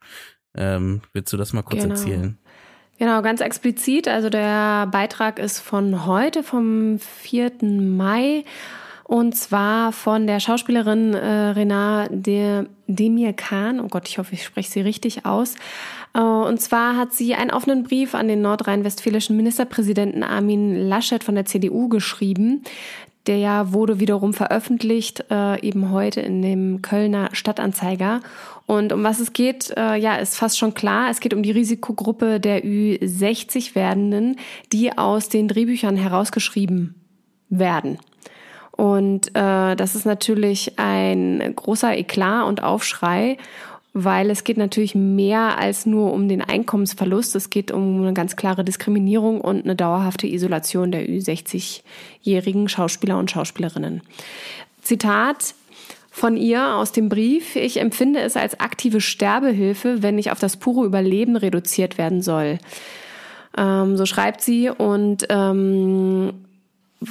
Ähm, 0.54 1.02
willst 1.12 1.32
du 1.32 1.36
das 1.36 1.52
mal 1.52 1.62
kurz 1.62 1.82
genau. 1.82 1.94
erzählen? 1.94 2.38
Genau, 2.98 3.22
ganz 3.22 3.40
explizit. 3.40 4.08
Also 4.08 4.28
der 4.28 4.86
Beitrag 4.86 5.38
ist 5.38 5.60
von 5.60 6.06
heute, 6.06 6.42
vom 6.42 6.98
4. 6.98 7.52
Mai. 7.62 8.44
Und 9.04 9.34
zwar 9.34 9.92
von 9.92 10.26
der 10.26 10.38
Schauspielerin 10.38 11.14
äh, 11.14 11.50
Renat 11.50 12.10
de, 12.12 12.66
Demir 12.88 13.32
Khan. 13.32 13.80
Oh 13.80 13.88
Gott, 13.88 14.06
ich 14.06 14.18
hoffe, 14.18 14.34
ich 14.34 14.44
spreche 14.44 14.70
sie 14.70 14.80
richtig 14.80 15.24
aus. 15.24 15.54
Äh, 16.12 16.20
und 16.20 16.60
zwar 16.60 16.96
hat 16.96 17.14
sie 17.14 17.34
einen 17.34 17.50
offenen 17.50 17.84
Brief 17.84 18.14
an 18.14 18.28
den 18.28 18.42
nordrhein-westfälischen 18.42 19.34
Ministerpräsidenten 19.34 20.22
Armin 20.22 20.88
Laschet 20.88 21.24
von 21.24 21.36
der 21.36 21.46
CDU 21.46 21.88
geschrieben. 21.88 22.64
Der 23.28 23.36
ja 23.36 23.72
wurde 23.72 24.00
wiederum 24.00 24.32
veröffentlicht, 24.32 25.26
äh, 25.30 25.60
eben 25.60 25.90
heute 25.90 26.22
in 26.22 26.42
dem 26.42 26.82
Kölner 26.82 27.28
Stadtanzeiger. 27.32 28.22
Und 28.66 28.92
um 28.92 29.04
was 29.04 29.20
es 29.20 29.34
geht, 29.34 29.70
äh, 29.76 29.96
ja, 29.96 30.16
ist 30.16 30.36
fast 30.36 30.58
schon 30.58 30.74
klar. 30.74 31.10
Es 31.10 31.20
geht 31.20 31.34
um 31.34 31.42
die 31.42 31.50
Risikogruppe 31.50 32.40
der 32.40 32.64
Ü60 32.64 33.74
Werdenden, 33.74 34.36
die 34.72 34.96
aus 34.96 35.28
den 35.28 35.46
Drehbüchern 35.46 35.96
herausgeschrieben 35.96 36.94
werden. 37.50 37.98
Und 38.78 39.28
äh, 39.34 39.74
das 39.74 39.94
ist 39.94 40.06
natürlich 40.06 40.78
ein 40.78 41.52
großer 41.54 41.96
Eklat 41.96 42.46
und 42.46 42.62
Aufschrei 42.62 43.36
weil 44.04 44.30
es 44.30 44.44
geht 44.44 44.58
natürlich 44.58 44.94
mehr 44.94 45.58
als 45.58 45.84
nur 45.84 46.12
um 46.12 46.28
den 46.28 46.40
Einkommensverlust. 46.40 47.34
Es 47.34 47.50
geht 47.50 47.72
um 47.72 48.02
eine 48.02 48.12
ganz 48.12 48.36
klare 48.36 48.64
Diskriminierung 48.64 49.40
und 49.40 49.64
eine 49.64 49.74
dauerhafte 49.74 50.28
Isolation 50.28 50.92
der 50.92 51.08
Ü60-jährigen 51.08 52.68
Schauspieler 52.68 53.18
und 53.18 53.30
Schauspielerinnen. 53.30 54.02
Zitat 54.82 55.54
von 56.10 56.36
ihr 56.36 56.76
aus 56.76 56.92
dem 56.92 57.08
Brief. 57.08 57.56
Ich 57.56 57.80
empfinde 57.80 58.20
es 58.20 58.36
als 58.36 58.60
aktive 58.60 59.00
Sterbehilfe, 59.00 60.02
wenn 60.02 60.18
ich 60.18 60.30
auf 60.30 60.38
das 60.38 60.56
pure 60.56 60.86
Überleben 60.86 61.36
reduziert 61.36 61.98
werden 61.98 62.22
soll. 62.22 62.58
Ähm, 63.56 63.96
so 63.96 64.06
schreibt 64.06 64.42
sie 64.42 64.70
und 64.70 65.26
ähm, 65.28 66.34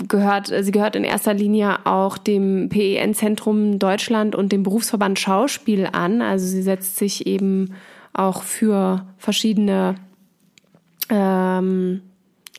gehört, 0.08 0.52
sie 0.62 0.72
gehört 0.72 0.96
in 0.96 1.04
erster 1.04 1.34
Linie 1.34 1.86
auch 1.86 2.18
dem 2.18 2.70
PEN-Zentrum 2.70 3.80
Deutschland 3.80 4.36
und 4.36 4.52
dem 4.52 4.64
Berufsverband 4.64 5.20
Schauspiel 5.20 5.88
an. 5.92 6.22
Also 6.22 6.46
sie 6.46 6.62
setzt 6.62 6.98
sich 6.98 7.26
eben 7.26 7.74
auch 8.14 8.44
für 8.44 9.06
verschiedene 9.18 9.96
ähm, 11.10 12.02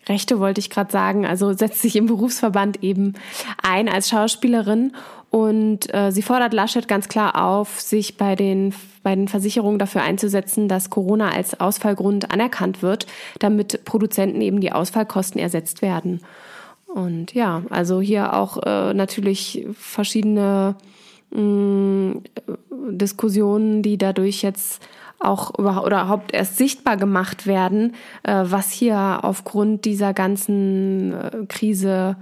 Rechte, 0.09 0.41
wollte 0.41 0.61
ich 0.61 0.71
gerade 0.71 0.91
sagen. 0.91 1.27
Also 1.27 1.53
setzt 1.53 1.83
sich 1.83 1.97
im 1.97 2.07
Berufsverband 2.07 2.83
eben 2.83 3.15
ein 3.63 3.89
als 3.89 4.09
Schauspielerin 4.09 4.93
und 5.31 5.93
äh, 5.93 6.11
sie 6.11 6.23
fordert 6.23 6.55
Laschet 6.55 6.89
ganz 6.89 7.09
klar 7.09 7.43
auf, 7.45 7.81
sich 7.81 8.17
bei 8.17 8.35
den, 8.35 8.75
bei 9.03 9.15
den 9.15 9.29
Versicherungen 9.29 9.79
dafür 9.79 10.03
einzusetzen, 10.03 10.69
dass 10.69 10.89
Corona 10.89 11.31
als 11.31 11.61
Ausfallgrund 11.61 12.31
anerkannt 12.31 12.83
wird, 12.83 13.07
damit 13.39 13.85
Produzenten 13.85 14.41
eben 14.41 14.61
die 14.61 14.73
Ausfallkosten 14.73 15.39
ersetzt 15.39 15.83
werden. 15.83 16.21
Und 16.89 17.35
ja, 17.35 17.63
also 17.71 18.01
hier 18.01 18.35
auch 18.35 18.63
äh, 18.65 18.95
natürlich 18.95 19.67
verschiedene 19.73 20.75
mh, 21.31 21.41
mm, 21.41 22.23
Diskussionen, 22.91 23.83
die 23.83 23.99
dadurch 23.99 24.43
jetzt 24.43 24.83
auch 25.21 25.59
überhaupt 25.59 26.33
erst 26.33 26.57
sichtbar 26.57 26.97
gemacht 26.97 27.47
werden, 27.47 27.95
äh, 28.23 28.45
was 28.45 28.71
hier 28.71 29.21
aufgrund 29.23 29.85
dieser 29.85 30.15
ganzen 30.15 31.13
äh, 31.13 31.47
Krise 31.49 32.17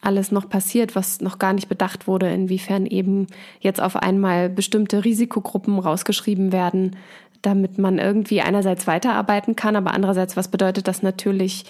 alles 0.00 0.32
noch 0.32 0.48
passiert, 0.48 0.96
was 0.96 1.20
noch 1.20 1.38
gar 1.38 1.52
nicht 1.52 1.68
bedacht 1.68 2.08
wurde, 2.08 2.28
inwiefern 2.28 2.86
eben 2.86 3.28
jetzt 3.60 3.80
auf 3.80 3.96
einmal 3.96 4.50
bestimmte 4.50 5.04
Risikogruppen 5.04 5.78
rausgeschrieben 5.78 6.52
werden, 6.52 6.96
damit 7.40 7.78
man 7.78 7.98
irgendwie 7.98 8.40
einerseits 8.40 8.86
weiterarbeiten 8.86 9.54
kann, 9.56 9.76
aber 9.76 9.94
andererseits, 9.94 10.36
was 10.36 10.48
bedeutet 10.48 10.88
das 10.88 11.02
natürlich 11.02 11.64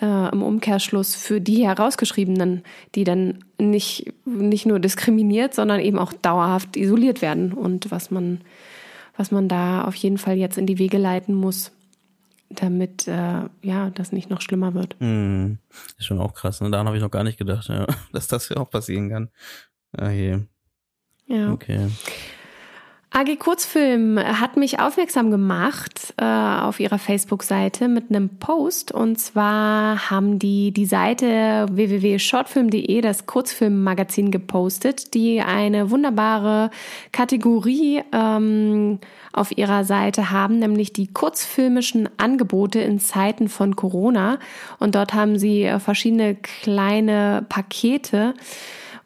äh, 0.00 0.32
im 0.32 0.42
Umkehrschluss 0.42 1.14
für 1.14 1.40
die 1.40 1.66
herausgeschriebenen, 1.66 2.62
die 2.94 3.04
dann 3.04 3.44
nicht, 3.60 4.12
nicht 4.24 4.66
nur 4.66 4.78
diskriminiert, 4.78 5.54
sondern 5.54 5.80
eben 5.80 5.98
auch 5.98 6.12
dauerhaft 6.12 6.76
isoliert 6.76 7.22
werden 7.22 7.52
und 7.52 7.90
was 7.90 8.10
man, 8.10 8.40
was 9.16 9.30
man 9.30 9.48
da 9.48 9.82
auf 9.84 9.94
jeden 9.96 10.18
Fall 10.18 10.36
jetzt 10.36 10.58
in 10.58 10.66
die 10.66 10.78
Wege 10.78 10.98
leiten 10.98 11.34
muss, 11.34 11.72
damit 12.50 13.06
äh, 13.08 13.42
ja 13.62 13.90
das 13.90 14.12
nicht 14.12 14.30
noch 14.30 14.40
schlimmer 14.40 14.74
wird. 14.74 14.96
Mm, 15.00 15.54
ist 15.98 16.06
schon 16.06 16.20
auch 16.20 16.34
krass, 16.34 16.60
ne? 16.60 16.70
Daran 16.70 16.86
habe 16.86 16.96
ich 16.96 17.02
noch 17.02 17.10
gar 17.10 17.24
nicht 17.24 17.38
gedacht, 17.38 17.68
ja, 17.68 17.86
dass 18.12 18.28
das 18.28 18.48
ja 18.48 18.56
auch 18.56 18.70
passieren 18.70 19.10
kann. 19.10 19.28
Ah, 19.92 20.10
je. 20.10 20.38
Ja. 21.26 21.52
Okay. 21.52 21.88
AG 23.10 23.38
Kurzfilm 23.38 24.18
hat 24.18 24.58
mich 24.58 24.80
aufmerksam 24.80 25.30
gemacht 25.30 26.12
äh, 26.18 26.24
auf 26.24 26.78
ihrer 26.78 26.98
Facebook-Seite 26.98 27.88
mit 27.88 28.10
einem 28.10 28.28
Post. 28.28 28.92
Und 28.92 29.18
zwar 29.18 30.10
haben 30.10 30.38
die 30.38 30.72
die 30.72 30.84
Seite 30.84 31.66
www.shortfilm.de, 31.70 33.00
das 33.00 33.24
Kurzfilmmagazin, 33.24 34.30
gepostet, 34.30 35.14
die 35.14 35.40
eine 35.40 35.90
wunderbare 35.90 36.70
Kategorie 37.10 38.02
ähm, 38.12 38.98
auf 39.32 39.56
ihrer 39.56 39.84
Seite 39.84 40.30
haben, 40.30 40.58
nämlich 40.58 40.92
die 40.92 41.06
kurzfilmischen 41.06 42.10
Angebote 42.18 42.80
in 42.80 43.00
Zeiten 43.00 43.48
von 43.48 43.74
Corona. 43.74 44.38
Und 44.78 44.94
dort 44.94 45.14
haben 45.14 45.38
sie 45.38 45.64
äh, 45.64 45.80
verschiedene 45.80 46.34
kleine 46.34 47.46
Pakete 47.48 48.34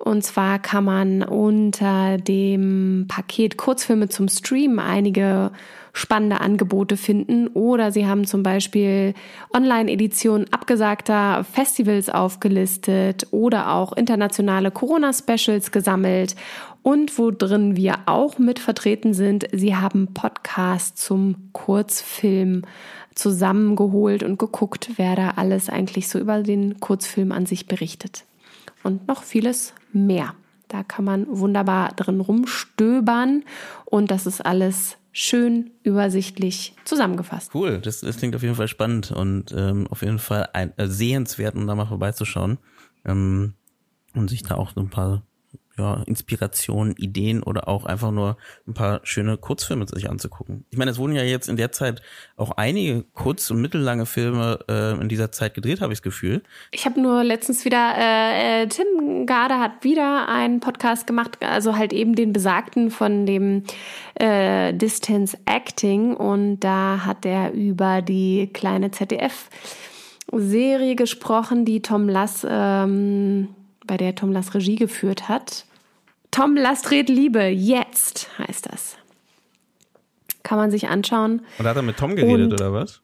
und 0.02 0.22
zwar 0.24 0.58
kann 0.58 0.84
man 0.84 1.22
unter 1.22 2.18
dem 2.18 3.06
Paket 3.06 3.56
Kurzfilme 3.56 4.08
zum 4.08 4.26
Streamen 4.26 4.80
einige 4.80 5.52
spannende 5.92 6.40
Angebote 6.40 6.96
finden. 6.96 7.46
Oder 7.46 7.92
sie 7.92 8.04
haben 8.06 8.26
zum 8.26 8.42
Beispiel 8.42 9.14
Online-Editionen 9.54 10.52
abgesagter 10.52 11.44
Festivals 11.44 12.08
aufgelistet 12.08 13.28
oder 13.30 13.72
auch 13.72 13.92
internationale 13.92 14.72
Corona-Specials 14.72 15.70
gesammelt. 15.70 16.34
Und 16.82 17.16
wo 17.16 17.30
drin 17.30 17.76
wir 17.76 17.98
auch 18.06 18.38
mit 18.38 18.58
vertreten 18.58 19.14
sind, 19.14 19.46
sie 19.52 19.76
haben 19.76 20.08
Podcasts 20.14 21.06
zum 21.06 21.50
Kurzfilm 21.52 22.62
zusammengeholt 23.14 24.24
und 24.24 24.40
geguckt, 24.40 24.90
wer 24.96 25.14
da 25.14 25.34
alles 25.36 25.68
eigentlich 25.68 26.08
so 26.08 26.18
über 26.18 26.42
den 26.42 26.80
Kurzfilm 26.80 27.30
an 27.30 27.46
sich 27.46 27.68
berichtet 27.68 28.24
und 28.82 29.08
noch 29.08 29.22
vieles 29.22 29.74
mehr. 29.92 30.34
Da 30.68 30.82
kann 30.82 31.04
man 31.04 31.26
wunderbar 31.28 31.90
drin 31.90 32.20
rumstöbern 32.20 33.44
und 33.84 34.10
das 34.10 34.26
ist 34.26 34.44
alles 34.44 34.96
schön 35.12 35.70
übersichtlich 35.82 36.74
zusammengefasst. 36.84 37.54
Cool, 37.54 37.78
das, 37.78 38.00
das 38.00 38.16
klingt 38.16 38.34
auf 38.34 38.42
jeden 38.42 38.54
Fall 38.54 38.68
spannend 38.68 39.12
und 39.12 39.52
ähm, 39.54 39.86
auf 39.88 40.00
jeden 40.00 40.18
Fall 40.18 40.48
ein, 40.54 40.76
äh, 40.78 40.88
sehenswert, 40.88 41.54
um 41.54 41.66
da 41.66 41.74
mal 41.74 41.86
vorbeizuschauen 41.86 42.58
ähm, 43.04 43.54
und 44.14 44.30
sich 44.30 44.42
da 44.42 44.54
auch 44.54 44.72
so 44.74 44.80
ein 44.80 44.88
paar 44.88 45.22
ja, 45.82 46.02
Inspirationen, 46.04 46.94
Ideen 46.96 47.42
oder 47.42 47.68
auch 47.68 47.84
einfach 47.84 48.10
nur 48.10 48.36
ein 48.66 48.74
paar 48.74 49.00
schöne 49.02 49.36
Kurzfilme 49.36 49.86
sich 49.88 50.08
anzugucken. 50.08 50.64
Ich 50.70 50.78
meine, 50.78 50.90
es 50.90 50.98
wurden 50.98 51.14
ja 51.14 51.22
jetzt 51.22 51.48
in 51.48 51.56
der 51.56 51.72
Zeit 51.72 52.02
auch 52.36 52.52
einige 52.52 53.04
kurz- 53.14 53.50
und 53.50 53.60
mittellange 53.60 54.06
Filme 54.06 54.60
äh, 54.68 54.92
in 55.00 55.08
dieser 55.08 55.32
Zeit 55.32 55.54
gedreht, 55.54 55.80
habe 55.80 55.92
ich 55.92 55.98
das 55.98 56.02
Gefühl. 56.02 56.42
Ich 56.70 56.86
habe 56.86 57.00
nur 57.00 57.24
letztens 57.24 57.64
wieder, 57.64 57.94
äh, 57.98 58.62
äh, 58.62 58.66
Tim 58.68 59.26
Garde 59.26 59.58
hat 59.58 59.82
wieder 59.82 60.28
einen 60.28 60.60
Podcast 60.60 61.06
gemacht, 61.06 61.38
also 61.40 61.76
halt 61.76 61.92
eben 61.92 62.14
den 62.14 62.32
besagten 62.32 62.90
von 62.90 63.26
dem 63.26 63.64
äh, 64.14 64.72
Distance 64.72 65.36
Acting 65.46 66.14
und 66.14 66.60
da 66.60 67.04
hat 67.04 67.26
er 67.26 67.52
über 67.52 68.02
die 68.02 68.50
kleine 68.52 68.90
ZDF 68.90 69.48
Serie 70.32 70.96
gesprochen, 70.96 71.64
die 71.64 71.82
Tom 71.82 72.08
Lass 72.08 72.46
ähm, 72.48 73.48
bei 73.86 73.96
der 73.96 74.14
Tom 74.14 74.32
Lass 74.32 74.54
Regie 74.54 74.76
geführt 74.76 75.28
hat. 75.28 75.66
Tom 76.32 76.56
Lass 76.56 76.82
dreht 76.82 77.08
Liebe, 77.08 77.44
jetzt 77.44 78.28
heißt 78.38 78.66
das. 78.72 78.96
Kann 80.42 80.58
man 80.58 80.72
sich 80.72 80.88
anschauen. 80.88 81.42
Und 81.58 81.66
hat 81.66 81.76
er 81.76 81.82
mit 81.82 81.98
Tom 81.98 82.16
geredet 82.16 82.52
Und, 82.52 82.54
oder 82.54 82.72
was? 82.72 83.00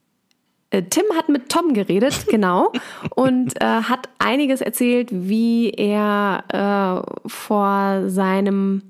Äh, 0.71 0.83
Tim 0.83 1.05
hat 1.15 1.29
mit 1.29 1.47
Tom 1.47 1.73
geredet, 1.73 2.25
genau, 2.29 2.73
und 3.15 3.59
äh, 3.61 3.65
hat 3.65 4.09
einiges 4.19 4.61
erzählt, 4.61 5.09
wie 5.11 5.69
er 5.69 6.43
äh, 6.49 7.29
vor 7.29 8.09
seinem 8.09 8.81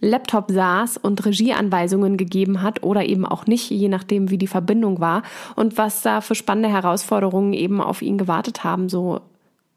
Laptop 0.00 0.50
saß 0.50 0.98
und 0.98 1.24
Regieanweisungen 1.24 2.16
gegeben 2.16 2.62
hat 2.62 2.82
oder 2.82 3.04
eben 3.04 3.24
auch 3.24 3.46
nicht, 3.46 3.70
je 3.70 3.88
nachdem, 3.88 4.30
wie 4.30 4.38
die 4.38 4.48
Verbindung 4.48 5.00
war 5.00 5.22
und 5.56 5.78
was 5.78 6.02
da 6.02 6.20
für 6.20 6.34
spannende 6.34 6.68
Herausforderungen 6.68 7.52
eben 7.52 7.80
auf 7.80 8.02
ihn 8.02 8.18
gewartet 8.18 8.64
haben, 8.64 8.88
so 8.88 9.20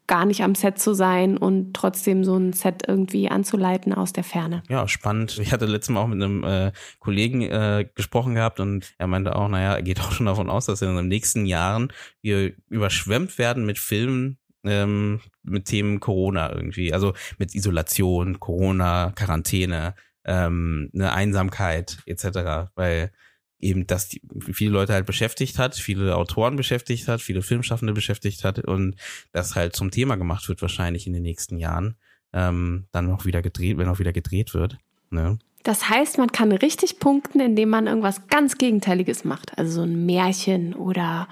gar 0.08 0.26
nicht 0.26 0.42
am 0.42 0.54
Set 0.54 0.78
zu 0.78 0.94
sein 0.94 1.36
und 1.36 1.74
trotzdem 1.74 2.24
so 2.24 2.36
ein 2.36 2.52
Set 2.52 2.82
irgendwie 2.88 3.30
anzuleiten 3.30 3.92
aus 3.92 4.12
der 4.12 4.24
Ferne. 4.24 4.62
Ja, 4.68 4.88
spannend. 4.88 5.38
Ich 5.38 5.52
hatte 5.52 5.66
letztes 5.66 5.90
Mal 5.90 6.00
auch 6.00 6.08
mit 6.08 6.20
einem 6.20 6.42
äh, 6.42 6.72
Kollegen 6.98 7.42
äh, 7.42 7.88
gesprochen 7.94 8.34
gehabt 8.34 8.58
und 8.58 8.94
er 8.98 9.06
meinte 9.06 9.36
auch, 9.36 9.48
naja, 9.48 9.74
er 9.74 9.82
geht 9.82 10.00
auch 10.00 10.10
schon 10.10 10.26
davon 10.26 10.50
aus, 10.50 10.66
dass 10.66 10.82
in 10.82 10.96
den 10.96 11.08
nächsten 11.08 11.46
Jahren 11.46 11.92
wir 12.22 12.52
überschwemmt 12.68 13.38
werden 13.38 13.66
mit 13.66 13.78
Filmen, 13.78 14.38
ähm, 14.64 15.20
mit 15.42 15.66
Themen 15.66 16.00
Corona 16.00 16.52
irgendwie. 16.52 16.92
Also 16.92 17.12
mit 17.38 17.54
Isolation, 17.54 18.40
Corona, 18.40 19.12
Quarantäne, 19.14 19.94
ähm, 20.24 20.90
eine 20.94 21.12
Einsamkeit 21.12 21.98
etc. 22.06 22.70
Weil 22.74 23.12
eben 23.60 23.86
das 23.86 24.08
die, 24.08 24.22
viele 24.52 24.70
Leute 24.70 24.92
halt 24.92 25.06
beschäftigt 25.06 25.58
hat, 25.58 25.74
viele 25.74 26.16
Autoren 26.16 26.56
beschäftigt 26.56 27.08
hat, 27.08 27.20
viele 27.20 27.42
Filmschaffende 27.42 27.92
beschäftigt 27.92 28.44
hat 28.44 28.58
und 28.60 28.96
das 29.32 29.56
halt 29.56 29.74
zum 29.74 29.90
Thema 29.90 30.16
gemacht 30.16 30.48
wird 30.48 30.62
wahrscheinlich 30.62 31.06
in 31.06 31.12
den 31.12 31.22
nächsten 31.22 31.58
Jahren, 31.58 31.96
ähm, 32.32 32.86
dann 32.92 33.06
noch 33.06 33.24
wieder 33.24 33.42
gedreht, 33.42 33.78
wenn 33.78 33.88
auch 33.88 33.98
wieder 33.98 34.12
gedreht 34.12 34.54
wird. 34.54 34.78
Ne? 35.10 35.38
Das 35.64 35.88
heißt, 35.88 36.18
man 36.18 36.30
kann 36.30 36.52
richtig 36.52 36.98
punkten, 37.00 37.40
indem 37.40 37.70
man 37.70 37.86
irgendwas 37.86 38.28
ganz 38.28 38.58
Gegenteiliges 38.58 39.24
macht. 39.24 39.58
Also 39.58 39.72
so 39.72 39.82
ein 39.82 40.06
Märchen 40.06 40.74
oder, 40.74 41.28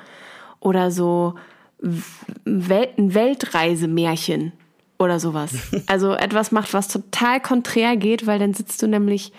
oder 0.60 0.90
so 0.90 1.34
Wel 1.78 2.88
ein 2.96 3.14
Weltreisemärchen 3.14 4.52
oder 4.98 5.20
sowas. 5.20 5.52
Also 5.86 6.14
etwas 6.14 6.52
macht, 6.52 6.72
was 6.72 6.88
total 6.88 7.40
konträr 7.40 7.96
geht, 7.96 8.26
weil 8.26 8.38
dann 8.38 8.54
sitzt 8.54 8.82
du 8.82 8.88
nämlich 8.88 9.32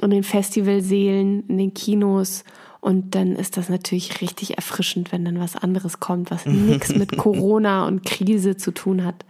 in 0.00 0.10
den 0.10 0.24
Festivalsälen, 0.24 1.44
in 1.48 1.58
den 1.58 1.74
Kinos 1.74 2.44
und 2.84 3.14
dann 3.14 3.34
ist 3.34 3.56
das 3.56 3.70
natürlich 3.70 4.20
richtig 4.20 4.58
erfrischend, 4.58 5.10
wenn 5.10 5.24
dann 5.24 5.40
was 5.40 5.56
anderes 5.56 6.00
kommt, 6.00 6.30
was 6.30 6.44
nichts 6.46 6.94
mit 6.94 7.16
Corona 7.16 7.86
und 7.86 8.04
Krise 8.04 8.58
zu 8.58 8.72
tun 8.72 9.06
hat. 9.06 9.24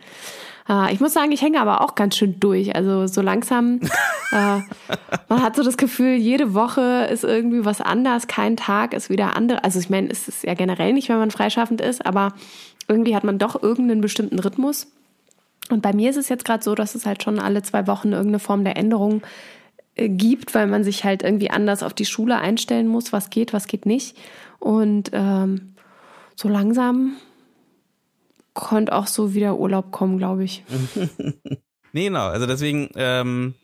Äh, 0.69 0.93
ich 0.93 0.99
muss 0.99 1.13
sagen, 1.13 1.31
ich 1.31 1.41
hänge 1.41 1.61
aber 1.61 1.81
auch 1.81 1.95
ganz 1.95 2.17
schön 2.17 2.41
durch. 2.41 2.75
Also 2.75 3.07
so 3.07 3.23
langsam, 3.23 3.79
äh, 4.33 4.59
man 5.29 5.43
hat 5.43 5.55
so 5.55 5.63
das 5.63 5.77
Gefühl, 5.77 6.15
jede 6.15 6.53
Woche 6.53 7.07
ist 7.11 7.23
irgendwie 7.23 7.65
was 7.65 7.81
anders, 7.81 8.27
kein 8.27 8.57
Tag 8.57 8.93
ist 8.93 9.09
wieder 9.09 9.37
andere. 9.37 9.63
Also 9.63 9.79
ich 9.79 9.89
meine, 9.89 10.11
es 10.11 10.27
ist 10.27 10.43
ja 10.43 10.55
generell 10.55 10.93
nicht, 10.93 11.09
wenn 11.09 11.19
man 11.19 11.31
freischaffend 11.31 11.81
ist, 11.81 12.05
aber 12.05 12.33
irgendwie 12.89 13.15
hat 13.15 13.23
man 13.23 13.39
doch 13.39 13.63
irgendeinen 13.63 14.01
bestimmten 14.01 14.41
Rhythmus. 14.41 14.89
Und 15.71 15.81
bei 15.81 15.93
mir 15.93 16.11
ist 16.11 16.17
es 16.17 16.29
jetzt 16.29 16.45
gerade 16.45 16.65
so, 16.65 16.75
dass 16.75 16.95
es 16.95 17.07
halt 17.07 17.23
schon 17.23 17.39
alle 17.39 17.63
zwei 17.63 17.87
Wochen 17.87 18.13
irgendeine 18.13 18.41
Form 18.41 18.65
der 18.65 18.77
Änderung 18.77 19.23
gibt, 19.97 20.55
weil 20.55 20.67
man 20.67 20.85
sich 20.85 21.05
halt 21.05 21.23
irgendwie 21.23 21.51
anders 21.51 21.83
auf 21.83 21.95
die 21.95 22.05
Schule 22.05 22.39
einstellen 22.39 22.89
muss, 22.89 23.13
was 23.13 23.31
geht, 23.31 23.53
was 23.53 23.67
geht 23.67 23.87
nicht. 23.87 24.17
Und 24.59 25.11
ähm, 25.13 25.75
so 26.35 26.49
langsam 26.49 27.17
konnte 28.55 28.93
auch 28.93 29.07
so 29.07 29.35
wieder 29.35 29.59
Urlaub 29.59 29.93
kommen, 29.93 30.19
glaube 30.19 30.45
ich. 30.45 30.65
nee, 31.93 32.07
genau. 32.07 32.27
Also 32.29 32.47
deswegen, 32.47 32.89
ähm, 32.97 33.55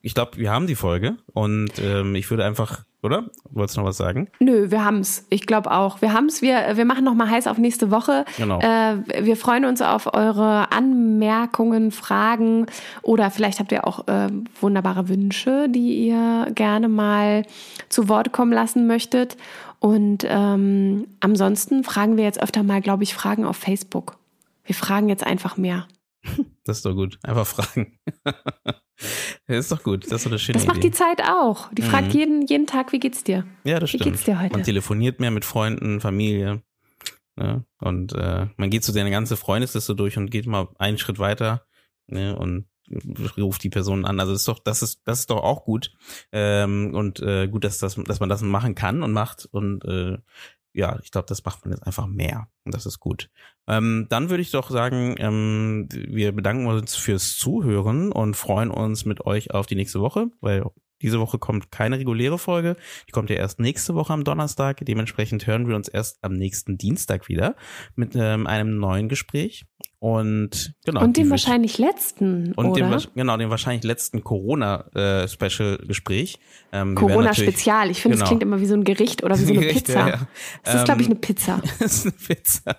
ich 0.00 0.14
glaube, 0.14 0.36
wir 0.36 0.50
haben 0.50 0.66
die 0.66 0.74
Folge 0.74 1.16
und 1.32 1.72
ähm, 1.80 2.14
ich 2.14 2.30
würde 2.30 2.44
einfach 2.44 2.84
oder? 3.04 3.24
Wolltest 3.50 3.76
du 3.76 3.80
noch 3.80 3.88
was 3.88 3.96
sagen? 3.96 4.28
Nö, 4.40 4.70
wir 4.70 4.84
haben's. 4.84 5.26
Ich 5.30 5.46
glaube 5.46 5.70
auch. 5.70 6.00
Wir 6.00 6.12
haben's. 6.12 6.42
Wir, 6.42 6.76
wir 6.76 6.84
machen 6.84 7.04
noch 7.04 7.14
mal 7.14 7.30
heiß 7.30 7.46
auf 7.46 7.58
nächste 7.58 7.90
Woche. 7.90 8.24
Genau. 8.36 8.60
Äh, 8.60 8.96
wir 9.22 9.36
freuen 9.36 9.64
uns 9.64 9.82
auf 9.82 10.12
eure 10.14 10.72
Anmerkungen, 10.72 11.90
Fragen 11.90 12.66
oder 13.02 13.30
vielleicht 13.30 13.60
habt 13.60 13.72
ihr 13.72 13.86
auch 13.86 14.08
äh, 14.08 14.28
wunderbare 14.60 15.08
Wünsche, 15.08 15.68
die 15.68 16.06
ihr 16.06 16.48
gerne 16.54 16.88
mal 16.88 17.44
zu 17.88 18.08
Wort 18.08 18.32
kommen 18.32 18.52
lassen 18.52 18.86
möchtet. 18.86 19.36
Und 19.80 20.26
ähm, 20.26 21.06
ansonsten 21.20 21.84
fragen 21.84 22.16
wir 22.16 22.24
jetzt 22.24 22.42
öfter 22.42 22.62
mal, 22.62 22.80
glaube 22.80 23.02
ich, 23.02 23.14
Fragen 23.14 23.44
auf 23.44 23.56
Facebook. 23.56 24.16
Wir 24.64 24.74
fragen 24.74 25.08
jetzt 25.10 25.26
einfach 25.26 25.56
mehr. 25.58 25.86
Das 26.66 26.78
ist 26.78 26.86
doch 26.86 26.94
gut. 26.94 27.18
Einfach 27.22 27.46
fragen. 27.46 27.98
das 28.24 28.76
ist 29.46 29.70
doch 29.70 29.82
gut. 29.82 30.04
Das 30.04 30.12
ist 30.12 30.24
doch 30.24 30.30
eine 30.30 30.38
schöne 30.38 30.58
Das 30.58 30.66
macht 30.66 30.78
Idee. 30.78 30.88
die 30.88 30.94
Zeit 30.94 31.22
auch. 31.22 31.70
Die 31.74 31.82
fragt 31.82 32.14
mhm. 32.14 32.18
jeden, 32.18 32.46
jeden 32.46 32.66
Tag, 32.66 32.92
wie 32.92 33.00
geht's 33.00 33.22
dir? 33.22 33.46
Ja, 33.64 33.78
das 33.78 33.92
wie 33.92 33.98
stimmt. 33.98 34.06
Wie 34.06 34.10
geht's 34.12 34.24
dir 34.24 34.40
heute? 34.40 34.54
Man 34.54 34.62
telefoniert 34.62 35.20
mehr 35.20 35.30
mit 35.30 35.44
Freunden, 35.44 36.00
Familie. 36.00 36.62
Ne? 37.36 37.66
Und 37.80 38.14
äh, 38.14 38.46
man 38.56 38.70
geht 38.70 38.82
so 38.82 38.92
seine 38.92 39.10
ganze 39.10 39.36
Freundesliste 39.36 39.94
durch 39.94 40.16
und 40.16 40.30
geht 40.30 40.46
mal 40.46 40.68
einen 40.78 40.96
Schritt 40.96 41.18
weiter 41.18 41.66
ne? 42.06 42.34
und 42.34 42.66
ruft 43.38 43.62
die 43.62 43.70
Person 43.70 44.04
an. 44.04 44.20
Also 44.20 44.32
das 44.32 44.42
ist 44.42 44.48
doch, 44.48 44.58
das 44.58 44.82
ist, 44.82 45.02
das 45.04 45.20
ist 45.20 45.30
doch 45.30 45.42
auch 45.42 45.64
gut. 45.64 45.92
Ähm, 46.32 46.94
und 46.94 47.20
äh, 47.20 47.48
gut, 47.48 47.64
dass, 47.64 47.78
das, 47.78 47.96
dass 47.96 48.20
man 48.20 48.28
das 48.28 48.42
machen 48.42 48.74
kann 48.74 49.02
und 49.02 49.12
macht. 49.12 49.46
Und 49.50 49.84
äh, 49.84 50.18
ja, 50.74 50.98
ich 51.02 51.12
glaube, 51.12 51.26
das 51.28 51.44
macht 51.44 51.64
man 51.64 51.72
jetzt 51.72 51.86
einfach 51.86 52.06
mehr. 52.06 52.48
Und 52.64 52.74
das 52.74 52.84
ist 52.84 52.98
gut. 52.98 53.30
Ähm, 53.68 54.06
dann 54.10 54.28
würde 54.28 54.42
ich 54.42 54.50
doch 54.50 54.70
sagen, 54.70 55.14
ähm, 55.18 55.88
wir 55.90 56.32
bedanken 56.32 56.66
uns 56.66 56.96
fürs 56.96 57.36
Zuhören 57.36 58.10
und 58.10 58.36
freuen 58.36 58.70
uns 58.70 59.04
mit 59.04 59.24
euch 59.24 59.52
auf 59.52 59.66
die 59.66 59.76
nächste 59.76 60.00
Woche, 60.00 60.26
weil 60.40 60.64
diese 61.00 61.20
Woche 61.20 61.38
kommt 61.38 61.70
keine 61.70 61.98
reguläre 61.98 62.38
Folge. 62.38 62.76
Die 63.06 63.12
kommt 63.12 63.30
ja 63.30 63.36
erst 63.36 63.60
nächste 63.60 63.94
Woche 63.94 64.12
am 64.12 64.24
Donnerstag. 64.24 64.84
Dementsprechend 64.84 65.46
hören 65.46 65.68
wir 65.68 65.76
uns 65.76 65.88
erst 65.88 66.22
am 66.24 66.32
nächsten 66.32 66.76
Dienstag 66.76 67.28
wieder 67.28 67.56
mit 67.94 68.14
ähm, 68.16 68.46
einem 68.46 68.78
neuen 68.78 69.08
Gespräch. 69.08 69.66
Und 70.04 70.74
genau. 70.84 71.02
Und 71.02 71.16
dem 71.16 71.30
wahrscheinlich 71.30 71.78
letzten. 71.78 72.52
Und 72.56 72.66
oder? 72.66 72.90
dem 72.90 73.00
genau, 73.14 73.38
dem 73.38 73.48
wahrscheinlich 73.48 73.84
letzten 73.84 74.22
Corona-Special-Gespräch. 74.22 76.38
Äh, 76.72 76.78
ähm, 76.78 76.94
Corona-Spezial. 76.94 77.90
Ich 77.90 78.02
finde, 78.02 78.16
es 78.16 78.20
genau. 78.20 78.28
klingt 78.28 78.42
immer 78.42 78.60
wie 78.60 78.66
so 78.66 78.74
ein 78.74 78.84
Gericht 78.84 79.24
oder 79.24 79.38
wie 79.38 79.44
so 79.44 79.52
eine 79.54 79.62
Gericht, 79.62 79.86
Pizza. 79.86 80.00
Ja, 80.00 80.08
ja. 80.08 80.28
Das 80.62 80.74
ist, 80.74 80.84
glaube 80.84 81.00
ich, 81.00 81.06
eine 81.06 81.14
Pizza. 81.14 81.62
das 81.78 82.04
ist 82.04 82.04
eine 82.04 82.12
Pizza. 82.12 82.76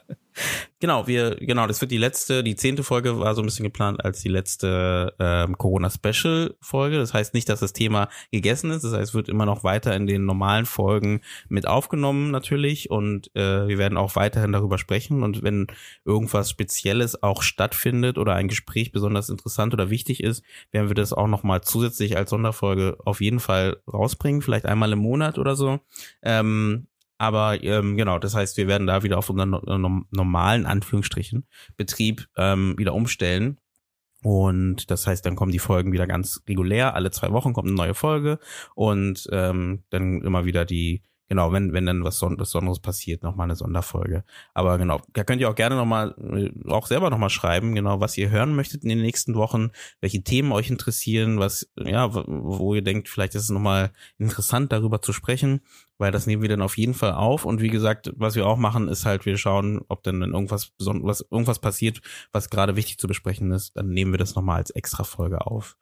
Genau, 0.79 1.07
wir, 1.07 1.35
genau, 1.37 1.65
das 1.65 1.81
wird 1.81 1.91
die 1.91 1.97
letzte, 1.97 2.43
die 2.43 2.55
zehnte 2.55 2.83
Folge 2.83 3.19
war 3.19 3.33
so 3.33 3.41
ein 3.41 3.45
bisschen 3.45 3.63
geplant 3.63 4.03
als 4.03 4.21
die 4.21 4.29
letzte 4.29 5.13
ähm, 5.19 5.57
Corona-Special-Folge. 5.57 6.97
Das 6.97 7.13
heißt 7.13 7.33
nicht, 7.33 7.47
dass 7.49 7.61
das 7.61 7.73
Thema 7.73 8.09
gegessen 8.31 8.69
ist. 8.71 8.83
Das 8.83 8.93
heißt, 8.93 9.09
es 9.09 9.13
wird 9.13 9.29
immer 9.29 9.45
noch 9.45 9.63
weiter 9.63 9.95
in 9.95 10.07
den 10.07 10.25
normalen 10.25 10.65
Folgen 10.65 11.21
mit 11.47 11.67
aufgenommen 11.67 12.31
natürlich 12.31 12.89
und 12.91 13.33
äh, 13.35 13.67
wir 13.67 13.77
werden 13.77 13.97
auch 13.97 14.15
weiterhin 14.15 14.51
darüber 14.51 14.77
sprechen. 14.77 15.23
Und 15.23 15.41
wenn 15.43 15.67
irgendwas 16.03 16.49
Spezielles 16.49 17.23
auch 17.23 17.41
stattfindet 17.41 18.17
oder 18.17 18.35
ein 18.35 18.47
Gespräch 18.47 18.91
besonders 18.91 19.29
interessant 19.29 19.73
oder 19.73 19.89
wichtig 19.89 20.21
ist, 20.21 20.43
werden 20.71 20.89
wir 20.89 20.95
das 20.95 21.13
auch 21.13 21.27
nochmal 21.27 21.61
zusätzlich 21.61 22.17
als 22.17 22.29
Sonderfolge 22.29 22.97
auf 23.05 23.21
jeden 23.21 23.39
Fall 23.39 23.77
rausbringen, 23.91 24.41
vielleicht 24.41 24.65
einmal 24.65 24.91
im 24.91 24.99
Monat 24.99 25.39
oder 25.39 25.55
so. 25.55 25.79
Ähm, 26.21 26.87
aber 27.17 27.63
ähm, 27.63 27.95
genau, 27.97 28.19
das 28.19 28.35
heißt, 28.35 28.57
wir 28.57 28.67
werden 28.67 28.87
da 28.87 29.03
wieder 29.03 29.17
auf 29.17 29.29
unseren 29.29 29.51
no 29.51 30.03
normalen 30.11 30.65
Anführungsstrichen 30.65 31.47
Betrieb 31.77 32.27
ähm, 32.37 32.75
wieder 32.77 32.93
umstellen. 32.93 33.59
Und 34.21 34.89
das 34.89 35.05
heißt, 35.05 35.25
dann 35.25 35.35
kommen 35.35 35.51
die 35.51 35.59
Folgen 35.59 35.91
wieder 35.91 36.07
ganz 36.07 36.41
regulär. 36.49 36.95
Alle 36.95 37.11
zwei 37.11 37.31
Wochen 37.31 37.53
kommt 37.53 37.67
eine 37.67 37.77
neue 37.77 37.93
Folge 37.93 38.39
und 38.73 39.27
ähm, 39.31 39.83
dann 39.91 40.21
immer 40.21 40.45
wieder 40.45 40.65
die 40.65 41.03
Genau, 41.27 41.51
wenn, 41.51 41.73
wenn 41.73 41.87
dann 41.87 42.03
was 42.03 42.19
Besonderes 42.19 42.79
passiert, 42.79 43.23
nochmal 43.23 43.45
eine 43.45 43.55
Sonderfolge. 43.55 44.23
Aber 44.53 44.77
genau, 44.77 45.01
da 45.13 45.23
könnt 45.23 45.41
ihr 45.41 45.49
auch 45.49 45.55
gerne 45.55 45.75
nochmal, 45.75 46.13
äh, 46.19 46.69
auch 46.69 46.85
selber 46.85 47.09
nochmal 47.09 47.31
schreiben, 47.31 47.73
genau, 47.73 47.99
was 47.99 48.17
ihr 48.17 48.29
hören 48.29 48.55
möchtet 48.55 48.83
in 48.83 48.89
den 48.89 49.01
nächsten 49.01 49.33
Wochen, 49.33 49.71
welche 50.01 50.23
Themen 50.23 50.51
euch 50.51 50.69
interessieren, 50.69 51.39
was, 51.39 51.71
ja, 51.77 52.13
wo 52.13 52.75
ihr 52.75 52.83
denkt, 52.83 53.09
vielleicht 53.09 53.33
ist 53.33 53.43
es 53.43 53.49
nochmal 53.49 53.91
interessant, 54.19 54.71
darüber 54.71 55.01
zu 55.01 55.13
sprechen, 55.13 55.61
weil 55.97 56.11
das 56.11 56.27
nehmen 56.27 56.43
wir 56.43 56.49
dann 56.49 56.61
auf 56.61 56.77
jeden 56.77 56.93
Fall 56.93 57.13
auf. 57.13 57.45
Und 57.45 57.59
wie 57.59 57.69
gesagt, 57.69 58.13
was 58.15 58.35
wir 58.35 58.45
auch 58.45 58.57
machen, 58.57 58.87
ist 58.87 59.05
halt, 59.05 59.25
wir 59.25 59.37
schauen, 59.37 59.81
ob 59.87 60.03
dann 60.03 60.21
irgendwas, 60.21 60.73
was, 60.79 61.25
irgendwas 61.31 61.59
passiert, 61.59 62.01
was 62.31 62.51
gerade 62.51 62.75
wichtig 62.75 62.99
zu 62.99 63.07
besprechen 63.07 63.51
ist, 63.51 63.75
dann 63.75 63.89
nehmen 63.89 64.13
wir 64.13 64.19
das 64.19 64.35
nochmal 64.35 64.57
als 64.57 64.69
extra 64.69 65.03
Folge 65.03 65.47
auf. 65.47 65.75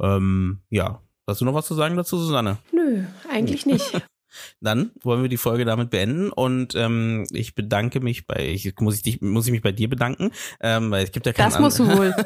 Ähm, 0.00 0.62
ja, 0.70 1.02
Hast 1.28 1.42
du 1.42 1.44
noch 1.44 1.52
was 1.52 1.66
zu 1.66 1.74
sagen 1.74 1.94
dazu, 1.94 2.16
Susanne? 2.16 2.56
Nö, 2.72 3.04
eigentlich 3.30 3.66
nicht. 3.66 3.92
Dann 4.60 4.92
wollen 5.02 5.22
wir 5.22 5.28
die 5.28 5.36
Folge 5.36 5.64
damit 5.64 5.90
beenden 5.90 6.30
und 6.30 6.74
ähm, 6.74 7.26
ich 7.32 7.54
bedanke 7.54 8.00
mich 8.00 8.26
bei, 8.26 8.48
ich 8.48 8.74
muss 8.80 8.96
ich 8.96 9.02
dich, 9.02 9.20
muss 9.20 9.46
ich 9.46 9.52
mich 9.52 9.62
bei 9.62 9.72
dir 9.72 9.88
bedanken, 9.88 10.30
ähm, 10.60 10.90
weil 10.90 11.04
es 11.04 11.12
gibt 11.12 11.26
ja 11.26 11.32
keinen 11.32 11.50
Das 11.50 11.58
musst 11.58 11.78
du 11.78 11.88
wohl. 11.88 12.14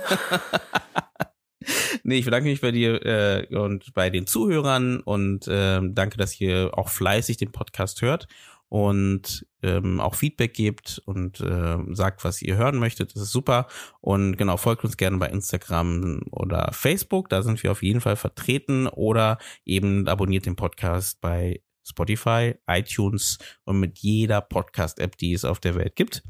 nee, 2.03 2.19
ich 2.19 2.25
bedanke 2.25 2.49
mich 2.49 2.61
bei 2.61 2.73
dir 2.73 3.05
äh, 3.05 3.57
und 3.57 3.95
bei 3.95 4.11
den 4.11 4.27
Zuhörern 4.27 5.01
und 5.01 5.47
äh, 5.49 5.81
danke, 5.83 6.17
dass 6.17 6.41
ihr 6.41 6.71
auch 6.77 6.89
fleißig 6.89 7.37
den 7.37 7.53
Podcast 7.53 8.03
hört 8.03 8.29
und 8.73 9.47
ähm, 9.63 10.01
auch 10.01 10.15
Feedback 10.15 10.55
gebt 10.55 11.03
und 11.05 11.41
äh, 11.41 11.77
sagt, 11.91 12.25
was 12.25 12.41
ihr 12.41 12.57
hören 12.57 12.79
möchtet. 12.79 13.15
Das 13.15 13.21
ist 13.21 13.31
super. 13.31 13.67
Und 14.01 14.39
genau, 14.39 14.57
folgt 14.57 14.83
uns 14.83 14.97
gerne 14.97 15.19
bei 15.19 15.29
Instagram 15.29 16.23
oder 16.31 16.71
Facebook. 16.73 17.29
Da 17.29 17.43
sind 17.43 17.63
wir 17.63 17.71
auf 17.71 17.83
jeden 17.83 18.01
Fall 18.01 18.17
vertreten. 18.17 18.87
Oder 18.87 19.37
eben 19.67 20.09
abonniert 20.09 20.47
den 20.47 20.57
Podcast 20.57 21.21
bei 21.21 21.61
Spotify, 21.85 22.55
iTunes 22.67 23.39
und 23.65 23.81
mit 23.81 23.99
jeder 23.99 24.41
Podcast-App, 24.41 25.17
die 25.17 25.33
es 25.33 25.45
auf 25.45 25.61
der 25.61 25.75
Welt 25.75 25.97
gibt. 25.97 26.23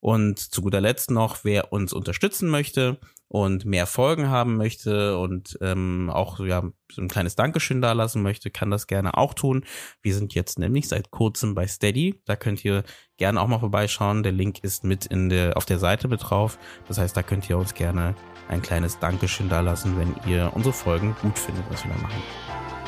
Und 0.00 0.38
zu 0.38 0.60
guter 0.60 0.82
Letzt 0.82 1.10
noch, 1.10 1.44
wer 1.44 1.72
uns 1.72 1.94
unterstützen 1.94 2.50
möchte 2.50 2.98
und 3.28 3.64
mehr 3.64 3.86
Folgen 3.86 4.28
haben 4.28 4.56
möchte 4.56 5.18
und 5.18 5.58
ähm, 5.62 6.10
auch 6.12 6.40
ja 6.40 6.62
so 6.92 7.00
ein 7.02 7.08
kleines 7.08 7.36
Dankeschön 7.36 7.80
dalassen 7.80 8.22
möchte, 8.22 8.50
kann 8.50 8.70
das 8.70 8.86
gerne 8.86 9.16
auch 9.16 9.34
tun. 9.34 9.64
Wir 10.02 10.14
sind 10.14 10.34
jetzt 10.34 10.58
nämlich 10.58 10.88
seit 10.88 11.10
kurzem 11.10 11.54
bei 11.54 11.66
Steady. 11.66 12.20
Da 12.26 12.36
könnt 12.36 12.64
ihr 12.64 12.84
gerne 13.16 13.40
auch 13.40 13.48
mal 13.48 13.60
vorbeischauen. 13.60 14.22
Der 14.22 14.32
Link 14.32 14.62
ist 14.62 14.84
mit 14.84 15.06
in 15.06 15.30
der 15.30 15.56
auf 15.56 15.64
der 15.64 15.78
Seite 15.78 16.06
mit 16.06 16.20
drauf. 16.22 16.58
Das 16.86 16.98
heißt, 16.98 17.16
da 17.16 17.22
könnt 17.22 17.48
ihr 17.48 17.56
uns 17.56 17.74
gerne 17.74 18.14
ein 18.48 18.62
kleines 18.62 18.98
Dankeschön 18.98 19.48
dalassen, 19.48 19.98
wenn 19.98 20.14
ihr 20.30 20.52
unsere 20.54 20.74
Folgen 20.74 21.16
gut 21.22 21.38
findet, 21.38 21.64
was 21.70 21.82
wir 21.82 21.92
da 21.92 22.02
machen. 22.02 22.22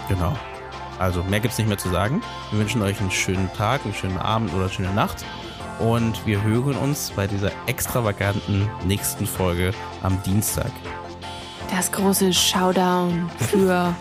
Genau. 0.08 0.55
Also 0.98 1.22
mehr 1.22 1.40
gibt's 1.40 1.58
nicht 1.58 1.68
mehr 1.68 1.78
zu 1.78 1.88
sagen. 1.88 2.22
Wir 2.50 2.60
wünschen 2.60 2.82
euch 2.82 3.00
einen 3.00 3.10
schönen 3.10 3.52
Tag, 3.52 3.84
einen 3.84 3.94
schönen 3.94 4.18
Abend 4.18 4.52
oder 4.52 4.64
eine 4.64 4.72
schöne 4.72 4.92
Nacht. 4.92 5.24
Und 5.78 6.26
wir 6.26 6.42
hören 6.42 6.76
uns 6.76 7.12
bei 7.14 7.26
dieser 7.26 7.50
extravaganten 7.66 8.68
nächsten 8.84 9.26
Folge 9.26 9.72
am 10.02 10.20
Dienstag. 10.22 10.70
Das 11.70 11.92
große 11.92 12.32
Showdown 12.32 13.28
für, 13.38 13.94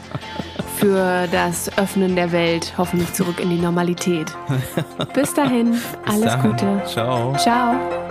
für 0.77 1.27
das 1.27 1.75
Öffnen 1.77 2.15
der 2.15 2.31
Welt, 2.31 2.73
hoffentlich 2.77 3.11
zurück 3.13 3.39
in 3.39 3.49
die 3.49 3.59
Normalität. 3.59 4.31
Bis 5.13 5.33
dahin, 5.33 5.81
alles 6.05 6.21
dahin. 6.21 6.51
Gute. 6.51 6.83
Ciao. 6.85 7.35
Ciao. 7.37 8.04